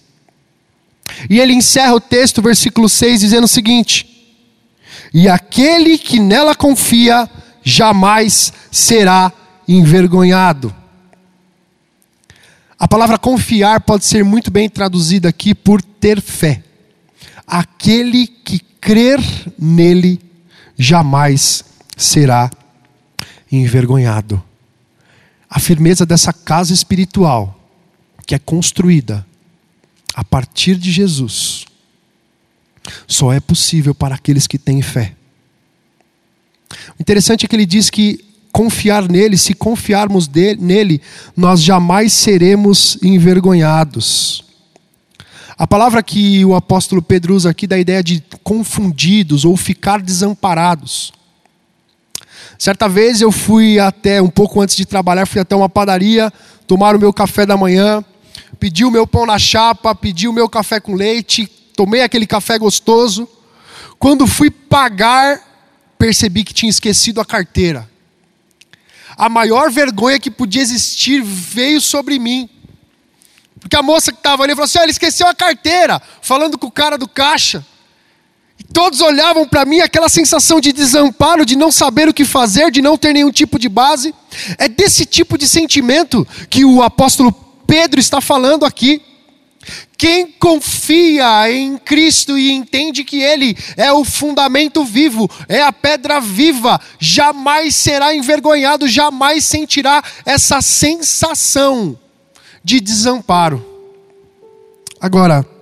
E 1.30 1.40
ele 1.40 1.54
encerra 1.54 1.96
o 1.96 2.00
texto, 2.00 2.42
versículo 2.42 2.88
6, 2.88 3.20
dizendo 3.20 3.46
o 3.46 3.50
seguinte: 3.50 4.08
E 5.14 5.28
aquele 5.28 5.98
que 5.98 6.20
nela 6.20 6.54
confia 6.54 7.30
jamais 7.64 8.54
será 8.72 9.34
envergonhado. 9.68 10.74
A 12.78 12.88
palavra 12.88 13.18
confiar 13.18 13.82
pode 13.82 14.06
ser 14.06 14.24
muito 14.24 14.52
bem 14.52 14.70
traduzida 14.70 15.30
aqui 15.30 15.56
por 15.56 15.82
ter 15.82 16.22
fé. 16.22 16.62
Aquele 17.48 18.28
que 18.28 18.60
crer 18.60 19.20
nele 19.58 20.20
jamais 20.78 21.64
será 21.96 22.52
envergonhado. 23.52 24.44
A 25.56 25.60
firmeza 25.60 26.06
dessa 26.06 26.34
casa 26.34 26.74
espiritual, 26.74 27.58
que 28.28 28.36
é 28.36 28.40
construída 28.40 29.26
a 30.14 30.22
partir 30.22 30.76
de 30.76 30.92
Jesus, 30.92 31.64
só 33.08 33.32
é 33.32 33.40
possível 33.40 33.96
para 33.96 34.16
aqueles 34.16 34.48
que 34.48 34.60
têm 34.60 34.82
fé. 34.82 35.16
O 37.00 37.02
interessante 37.02 37.46
é 37.46 37.48
que 37.48 37.56
ele 37.56 37.66
diz 37.66 37.90
que 37.90 38.20
confiar 38.52 39.08
nele, 39.08 39.38
se 39.38 39.54
confiarmos 39.54 40.28
nele, 40.28 41.02
nós 41.38 41.64
jamais 41.64 42.12
seremos 42.12 43.02
envergonhados. 43.02 44.44
A 45.58 45.66
palavra 45.66 46.04
que 46.04 46.44
o 46.44 46.54
apóstolo 46.54 47.02
Pedro 47.02 47.34
usa 47.34 47.50
aqui 47.50 47.66
dá 47.66 47.78
a 47.78 47.80
ideia 47.80 48.04
de 48.04 48.22
confundidos 48.44 49.46
ou 49.46 49.56
ficar 49.56 50.02
desamparados. 50.02 51.14
Certa 52.58 52.88
vez 52.88 53.22
eu 53.22 53.32
fui 53.32 53.80
até, 53.80 54.22
um 54.22 54.30
pouco 54.30 54.62
antes 54.62 54.76
de 54.76 54.86
trabalhar, 54.86 55.26
fui 55.26 55.42
até 55.42 55.56
uma 55.56 55.70
padaria, 55.70 56.32
tomar 56.68 56.96
o 56.96 57.00
meu 57.00 57.14
café 57.14 57.46
da 57.46 57.58
manhã, 57.58 58.04
pedi 58.60 58.86
o 58.86 58.92
meu 58.92 59.06
pão 59.06 59.26
na 59.26 59.38
chapa, 59.38 59.94
pedi 59.94 60.28
o 60.28 60.34
meu 60.34 60.48
café 60.48 60.80
com 60.80 60.96
leite, 60.96 61.48
tomei 61.76 62.02
aquele 62.02 62.26
café 62.26 62.58
gostoso. 62.58 63.28
Quando 64.00 64.26
fui 64.26 64.50
pagar, 64.50 65.42
percebi 65.98 66.44
que 66.44 66.54
tinha 66.54 66.70
esquecido 66.70 67.20
a 67.22 67.26
carteira 67.26 67.88
a 69.18 69.30
maior 69.30 69.72
vergonha 69.72 70.20
que 70.20 70.30
podia 70.30 70.62
existir 70.62 71.22
veio 71.24 71.80
sobre 71.80 72.20
mim. 72.20 72.50
Porque 73.60 73.76
a 73.76 73.82
moça 73.82 74.12
que 74.12 74.20
estava 74.20 74.44
ali 74.44 74.54
falou 74.54 74.66
assim: 74.66 74.80
oh, 74.80 74.84
ele 74.84 74.92
esqueceu 74.92 75.28
a 75.28 75.34
carteira, 75.34 76.02
falando 76.22 76.58
com 76.58 76.68
o 76.68 76.72
cara 76.72 76.98
do 76.98 77.08
caixa. 77.08 77.66
Todos 78.76 79.00
olhavam 79.00 79.48
para 79.48 79.64
mim, 79.64 79.80
aquela 79.80 80.10
sensação 80.10 80.60
de 80.60 80.74
desamparo, 80.74 81.46
de 81.46 81.56
não 81.56 81.72
saber 81.72 82.10
o 82.10 82.14
que 82.14 82.26
fazer, 82.26 82.70
de 82.70 82.82
não 82.82 82.98
ter 82.98 83.14
nenhum 83.14 83.32
tipo 83.32 83.58
de 83.58 83.70
base. 83.70 84.14
É 84.58 84.68
desse 84.68 85.06
tipo 85.06 85.38
de 85.38 85.48
sentimento 85.48 86.28
que 86.50 86.66
o 86.66 86.84
apóstolo 86.84 87.32
Pedro 87.66 88.02
está 88.02 88.20
falando 88.20 88.66
aqui. 88.66 89.02
Quem 89.98 90.28
confia 90.28 91.50
em 91.50 91.78
Cristo 91.78 92.38
e 92.38 92.52
entende 92.52 93.06
que 93.06 93.22
Ele 93.22 93.58
é 93.78 93.94
o 93.94 94.04
fundamento 94.04 94.84
vivo, 94.84 95.32
é 95.48 95.62
a 95.62 95.72
pedra 95.72 96.20
viva, 96.20 96.78
jamais 97.00 97.78
será 97.78 98.14
envergonhado, 98.14 98.90
jamais 98.90 99.46
sentirá 99.46 100.04
essa 100.26 100.62
sensação 100.62 101.98
de 102.62 102.82
desamparo. 102.82 103.66
Agora, 105.00 105.55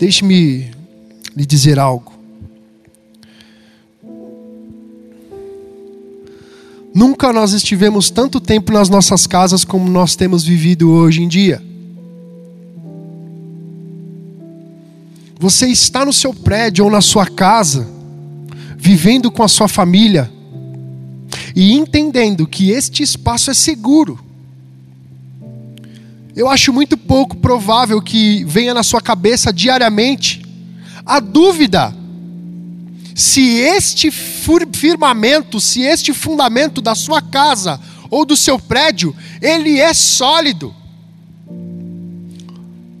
deixe-me 0.00 0.70
lhe 1.36 1.44
dizer 1.44 1.78
algo. 1.78 2.10
Nunca 6.94 7.30
nós 7.34 7.52
estivemos 7.52 8.08
tanto 8.08 8.40
tempo 8.40 8.72
nas 8.72 8.88
nossas 8.88 9.26
casas 9.26 9.62
como 9.62 9.90
nós 9.90 10.16
temos 10.16 10.42
vivido 10.42 10.90
hoje 10.90 11.22
em 11.22 11.28
dia. 11.28 11.62
Você 15.38 15.66
está 15.66 16.04
no 16.04 16.14
seu 16.14 16.32
prédio 16.32 16.86
ou 16.86 16.90
na 16.90 17.02
sua 17.02 17.26
casa, 17.26 17.86
vivendo 18.78 19.30
com 19.30 19.42
a 19.42 19.48
sua 19.48 19.68
família, 19.68 20.30
e 21.54 21.74
entendendo 21.74 22.46
que 22.46 22.70
este 22.70 23.02
espaço 23.02 23.50
é 23.50 23.54
seguro. 23.54 24.18
Eu 26.34 26.48
acho 26.48 26.72
muito 26.72 26.96
pouco 26.96 27.36
provável 27.36 28.00
que 28.00 28.44
venha 28.44 28.72
na 28.72 28.82
sua 28.82 29.00
cabeça 29.00 29.52
diariamente 29.52 30.42
a 31.04 31.18
dúvida 31.18 31.94
se 33.14 33.58
este 33.58 34.10
firmamento, 34.10 35.60
se 35.60 35.82
este 35.82 36.12
fundamento 36.14 36.80
da 36.80 36.94
sua 36.94 37.20
casa 37.20 37.80
ou 38.08 38.24
do 38.24 38.36
seu 38.36 38.58
prédio, 38.58 39.14
ele 39.42 39.78
é 39.78 39.92
sólido. 39.92 40.74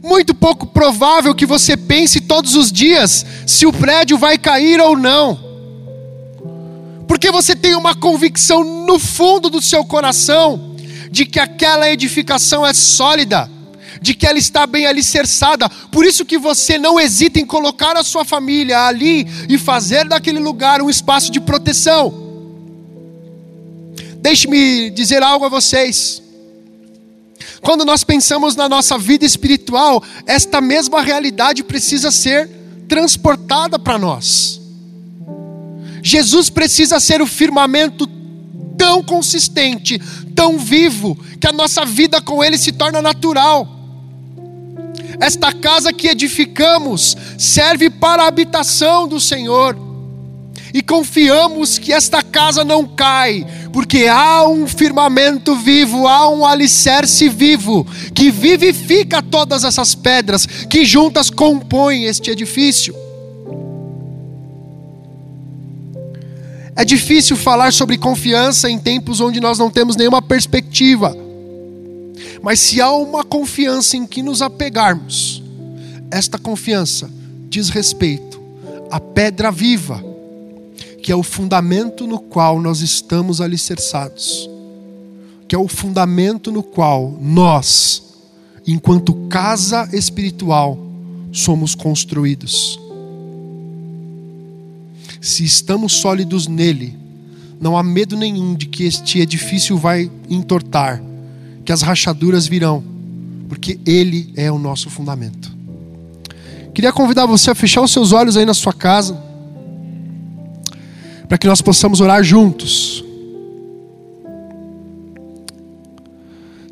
Muito 0.02 0.34
pouco 0.34 0.66
provável 0.66 1.34
que 1.34 1.46
você 1.46 1.76
pense 1.76 2.20
todos 2.20 2.54
os 2.54 2.72
dias 2.72 3.24
se 3.46 3.64
o 3.64 3.72
prédio 3.72 4.18
vai 4.18 4.36
cair 4.36 4.80
ou 4.80 4.96
não. 4.96 5.38
Porque 7.06 7.30
você 7.30 7.54
tem 7.54 7.74
uma 7.74 7.94
convicção 7.94 8.84
no 8.84 8.98
fundo 8.98 9.48
do 9.48 9.62
seu 9.62 9.84
coração 9.84 10.69
de 11.10 11.26
que 11.26 11.40
aquela 11.40 11.90
edificação 11.90 12.66
é 12.66 12.72
sólida, 12.72 13.50
de 14.00 14.14
que 14.14 14.26
ela 14.26 14.38
está 14.38 14.66
bem 14.66 14.86
alicerçada. 14.86 15.68
Por 15.68 16.04
isso 16.06 16.24
que 16.24 16.38
você 16.38 16.78
não 16.78 16.98
hesita 16.98 17.38
em 17.38 17.44
colocar 17.44 17.96
a 17.96 18.04
sua 18.04 18.24
família 18.24 18.86
ali 18.86 19.26
e 19.48 19.58
fazer 19.58 20.06
daquele 20.06 20.38
lugar 20.38 20.80
um 20.80 20.88
espaço 20.88 21.30
de 21.30 21.40
proteção. 21.40 22.28
Deixe-me 24.22 24.90
dizer 24.90 25.22
algo 25.22 25.46
a 25.46 25.48
vocês. 25.48 26.22
Quando 27.60 27.84
nós 27.84 28.04
pensamos 28.04 28.56
na 28.56 28.68
nossa 28.68 28.96
vida 28.96 29.24
espiritual, 29.24 30.02
esta 30.26 30.60
mesma 30.60 31.02
realidade 31.02 31.62
precisa 31.62 32.10
ser 32.10 32.48
transportada 32.88 33.78
para 33.78 33.98
nós. 33.98 34.60
Jesus 36.02 36.48
precisa 36.48 36.98
ser 36.98 37.20
o 37.20 37.26
firmamento 37.26 38.06
tão 38.78 39.02
consistente, 39.02 40.00
tão 40.34 40.58
vivo, 40.58 41.16
que 41.40 41.46
a 41.46 41.52
nossa 41.52 41.84
vida 41.84 42.20
com 42.20 42.42
Ele 42.42 42.58
se 42.58 42.72
torna 42.72 43.02
natural. 43.02 43.68
Esta 45.20 45.52
casa 45.52 45.92
que 45.92 46.08
edificamos 46.08 47.16
serve 47.38 47.90
para 47.90 48.22
a 48.22 48.26
habitação 48.26 49.06
do 49.06 49.20
Senhor 49.20 49.76
e 50.72 50.82
confiamos 50.82 51.78
que 51.78 51.92
esta 51.92 52.22
casa 52.22 52.64
não 52.64 52.86
cai, 52.86 53.46
porque 53.72 54.06
há 54.06 54.46
um 54.46 54.66
firmamento 54.66 55.54
vivo, 55.56 56.06
há 56.06 56.28
um 56.28 56.46
alicerce 56.46 57.28
vivo, 57.28 57.86
que 58.14 58.30
vivifica 58.30 59.22
todas 59.22 59.64
essas 59.64 59.94
pedras, 59.94 60.46
que 60.46 60.84
juntas 60.84 61.28
compõem 61.28 62.04
este 62.04 62.30
edifício. 62.30 62.94
É 66.80 66.84
difícil 66.84 67.36
falar 67.36 67.74
sobre 67.74 67.98
confiança 67.98 68.70
em 68.70 68.78
tempos 68.78 69.20
onde 69.20 69.38
nós 69.38 69.58
não 69.58 69.70
temos 69.70 69.96
nenhuma 69.96 70.22
perspectiva, 70.22 71.14
mas 72.42 72.58
se 72.58 72.80
há 72.80 72.90
uma 72.90 73.22
confiança 73.22 73.98
em 73.98 74.06
que 74.06 74.22
nos 74.22 74.40
apegarmos, 74.40 75.42
esta 76.10 76.38
confiança 76.38 77.10
diz 77.50 77.68
respeito 77.68 78.40
à 78.90 78.98
pedra 78.98 79.52
viva 79.52 80.02
que 81.02 81.12
é 81.12 81.14
o 81.14 81.22
fundamento 81.22 82.06
no 82.06 82.18
qual 82.18 82.58
nós 82.58 82.80
estamos 82.80 83.42
alicerçados, 83.42 84.48
que 85.46 85.54
é 85.54 85.58
o 85.58 85.68
fundamento 85.68 86.50
no 86.50 86.62
qual 86.62 87.14
nós, 87.20 88.02
enquanto 88.66 89.28
casa 89.28 89.86
espiritual, 89.92 90.78
somos 91.30 91.74
construídos. 91.74 92.79
Se 95.30 95.44
estamos 95.44 95.92
sólidos 95.92 96.48
nele, 96.48 96.98
não 97.60 97.78
há 97.78 97.84
medo 97.84 98.16
nenhum 98.16 98.52
de 98.52 98.66
que 98.66 98.82
este 98.82 99.20
edifício 99.20 99.78
vai 99.78 100.10
entortar, 100.28 101.00
que 101.64 101.70
as 101.70 101.82
rachaduras 101.82 102.48
virão, 102.48 102.82
porque 103.48 103.78
ele 103.86 104.32
é 104.34 104.50
o 104.50 104.58
nosso 104.58 104.90
fundamento. 104.90 105.56
Queria 106.74 106.92
convidar 106.92 107.26
você 107.26 107.52
a 107.52 107.54
fechar 107.54 107.80
os 107.80 107.92
seus 107.92 108.10
olhos 108.10 108.36
aí 108.36 108.44
na 108.44 108.54
sua 108.54 108.72
casa 108.72 109.22
para 111.28 111.38
que 111.38 111.46
nós 111.46 111.62
possamos 111.62 112.00
orar 112.00 112.24
juntos. 112.24 113.04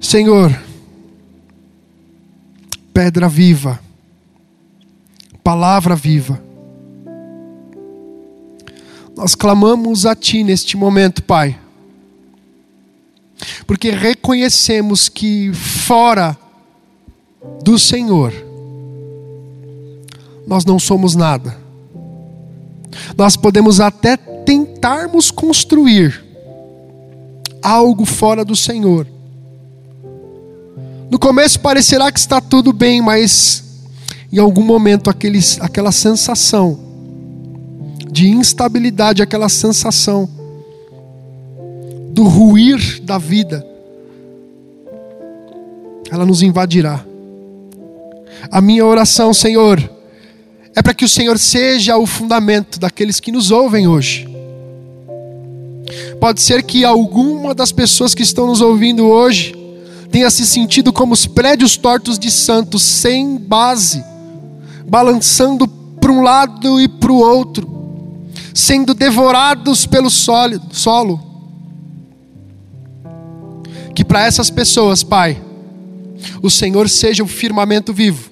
Senhor, 0.00 0.60
pedra 2.92 3.28
viva, 3.28 3.78
palavra 5.44 5.94
viva, 5.94 6.47
nós 9.18 9.34
clamamos 9.34 10.06
a 10.06 10.14
Ti 10.14 10.44
neste 10.44 10.76
momento, 10.76 11.24
Pai, 11.24 11.58
porque 13.66 13.90
reconhecemos 13.90 15.08
que 15.08 15.52
fora 15.52 16.38
do 17.64 17.76
Senhor, 17.80 18.32
nós 20.46 20.64
não 20.64 20.78
somos 20.78 21.16
nada. 21.16 21.58
Nós 23.16 23.36
podemos 23.36 23.80
até 23.80 24.16
tentarmos 24.16 25.32
construir 25.32 26.24
algo 27.60 28.04
fora 28.04 28.44
do 28.44 28.54
Senhor. 28.54 29.04
No 31.10 31.18
começo 31.18 31.58
parecerá 31.58 32.12
que 32.12 32.20
está 32.20 32.40
tudo 32.40 32.72
bem, 32.72 33.02
mas 33.02 33.64
em 34.32 34.38
algum 34.38 34.62
momento 34.62 35.10
aquele, 35.10 35.40
aquela 35.60 35.90
sensação 35.90 36.87
de 38.10 38.28
instabilidade, 38.28 39.22
aquela 39.22 39.48
sensação 39.48 40.28
do 42.10 42.24
ruir 42.24 43.00
da 43.02 43.18
vida, 43.18 43.64
ela 46.10 46.24
nos 46.24 46.42
invadirá. 46.42 47.04
A 48.50 48.60
minha 48.60 48.84
oração, 48.84 49.32
Senhor, 49.34 49.78
é 50.74 50.82
para 50.82 50.94
que 50.94 51.04
o 51.04 51.08
Senhor 51.08 51.38
seja 51.38 51.96
o 51.96 52.06
fundamento 52.06 52.78
daqueles 52.78 53.20
que 53.20 53.30
nos 53.30 53.50
ouvem 53.50 53.86
hoje. 53.86 54.26
Pode 56.20 56.40
ser 56.40 56.62
que 56.62 56.84
alguma 56.84 57.54
das 57.54 57.72
pessoas 57.72 58.14
que 58.14 58.22
estão 58.22 58.46
nos 58.46 58.60
ouvindo 58.60 59.06
hoje 59.06 59.54
tenha 60.10 60.30
se 60.30 60.46
sentido 60.46 60.92
como 60.92 61.14
os 61.14 61.26
prédios 61.26 61.76
tortos 61.76 62.18
de 62.18 62.30
santos, 62.30 62.82
sem 62.82 63.36
base, 63.36 64.02
balançando 64.86 65.68
para 65.68 66.12
um 66.12 66.22
lado 66.22 66.80
e 66.80 66.88
para 66.88 67.12
o 67.12 67.16
outro, 67.16 67.77
sendo 68.58 68.92
devorados 68.92 69.86
pelo 69.86 70.10
solo. 70.10 71.20
Que 73.94 74.04
para 74.04 74.26
essas 74.26 74.50
pessoas, 74.50 75.04
Pai, 75.04 75.40
o 76.42 76.50
Senhor 76.50 76.88
seja 76.88 77.22
o 77.22 77.28
firmamento 77.28 77.94
vivo 77.94 78.28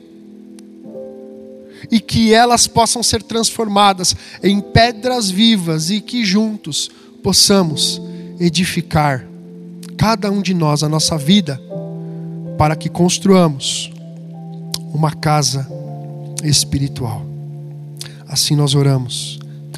e 1.92 2.00
que 2.00 2.34
elas 2.34 2.66
possam 2.66 3.04
ser 3.04 3.22
transformadas 3.22 4.16
em 4.42 4.60
pedras 4.60 5.30
vivas 5.30 5.90
e 5.90 6.00
que 6.00 6.24
juntos 6.24 6.90
possamos 7.22 8.02
edificar 8.40 9.24
cada 9.96 10.28
um 10.28 10.42
de 10.42 10.52
nós 10.52 10.82
a 10.82 10.88
nossa 10.88 11.16
vida 11.16 11.60
para 12.58 12.74
que 12.74 12.88
construamos 12.88 13.92
uma 14.92 15.12
casa 15.12 15.68
espiritual. 16.42 17.24
Assim 18.26 18.56
nós 18.56 18.74
oramos, 18.74 19.38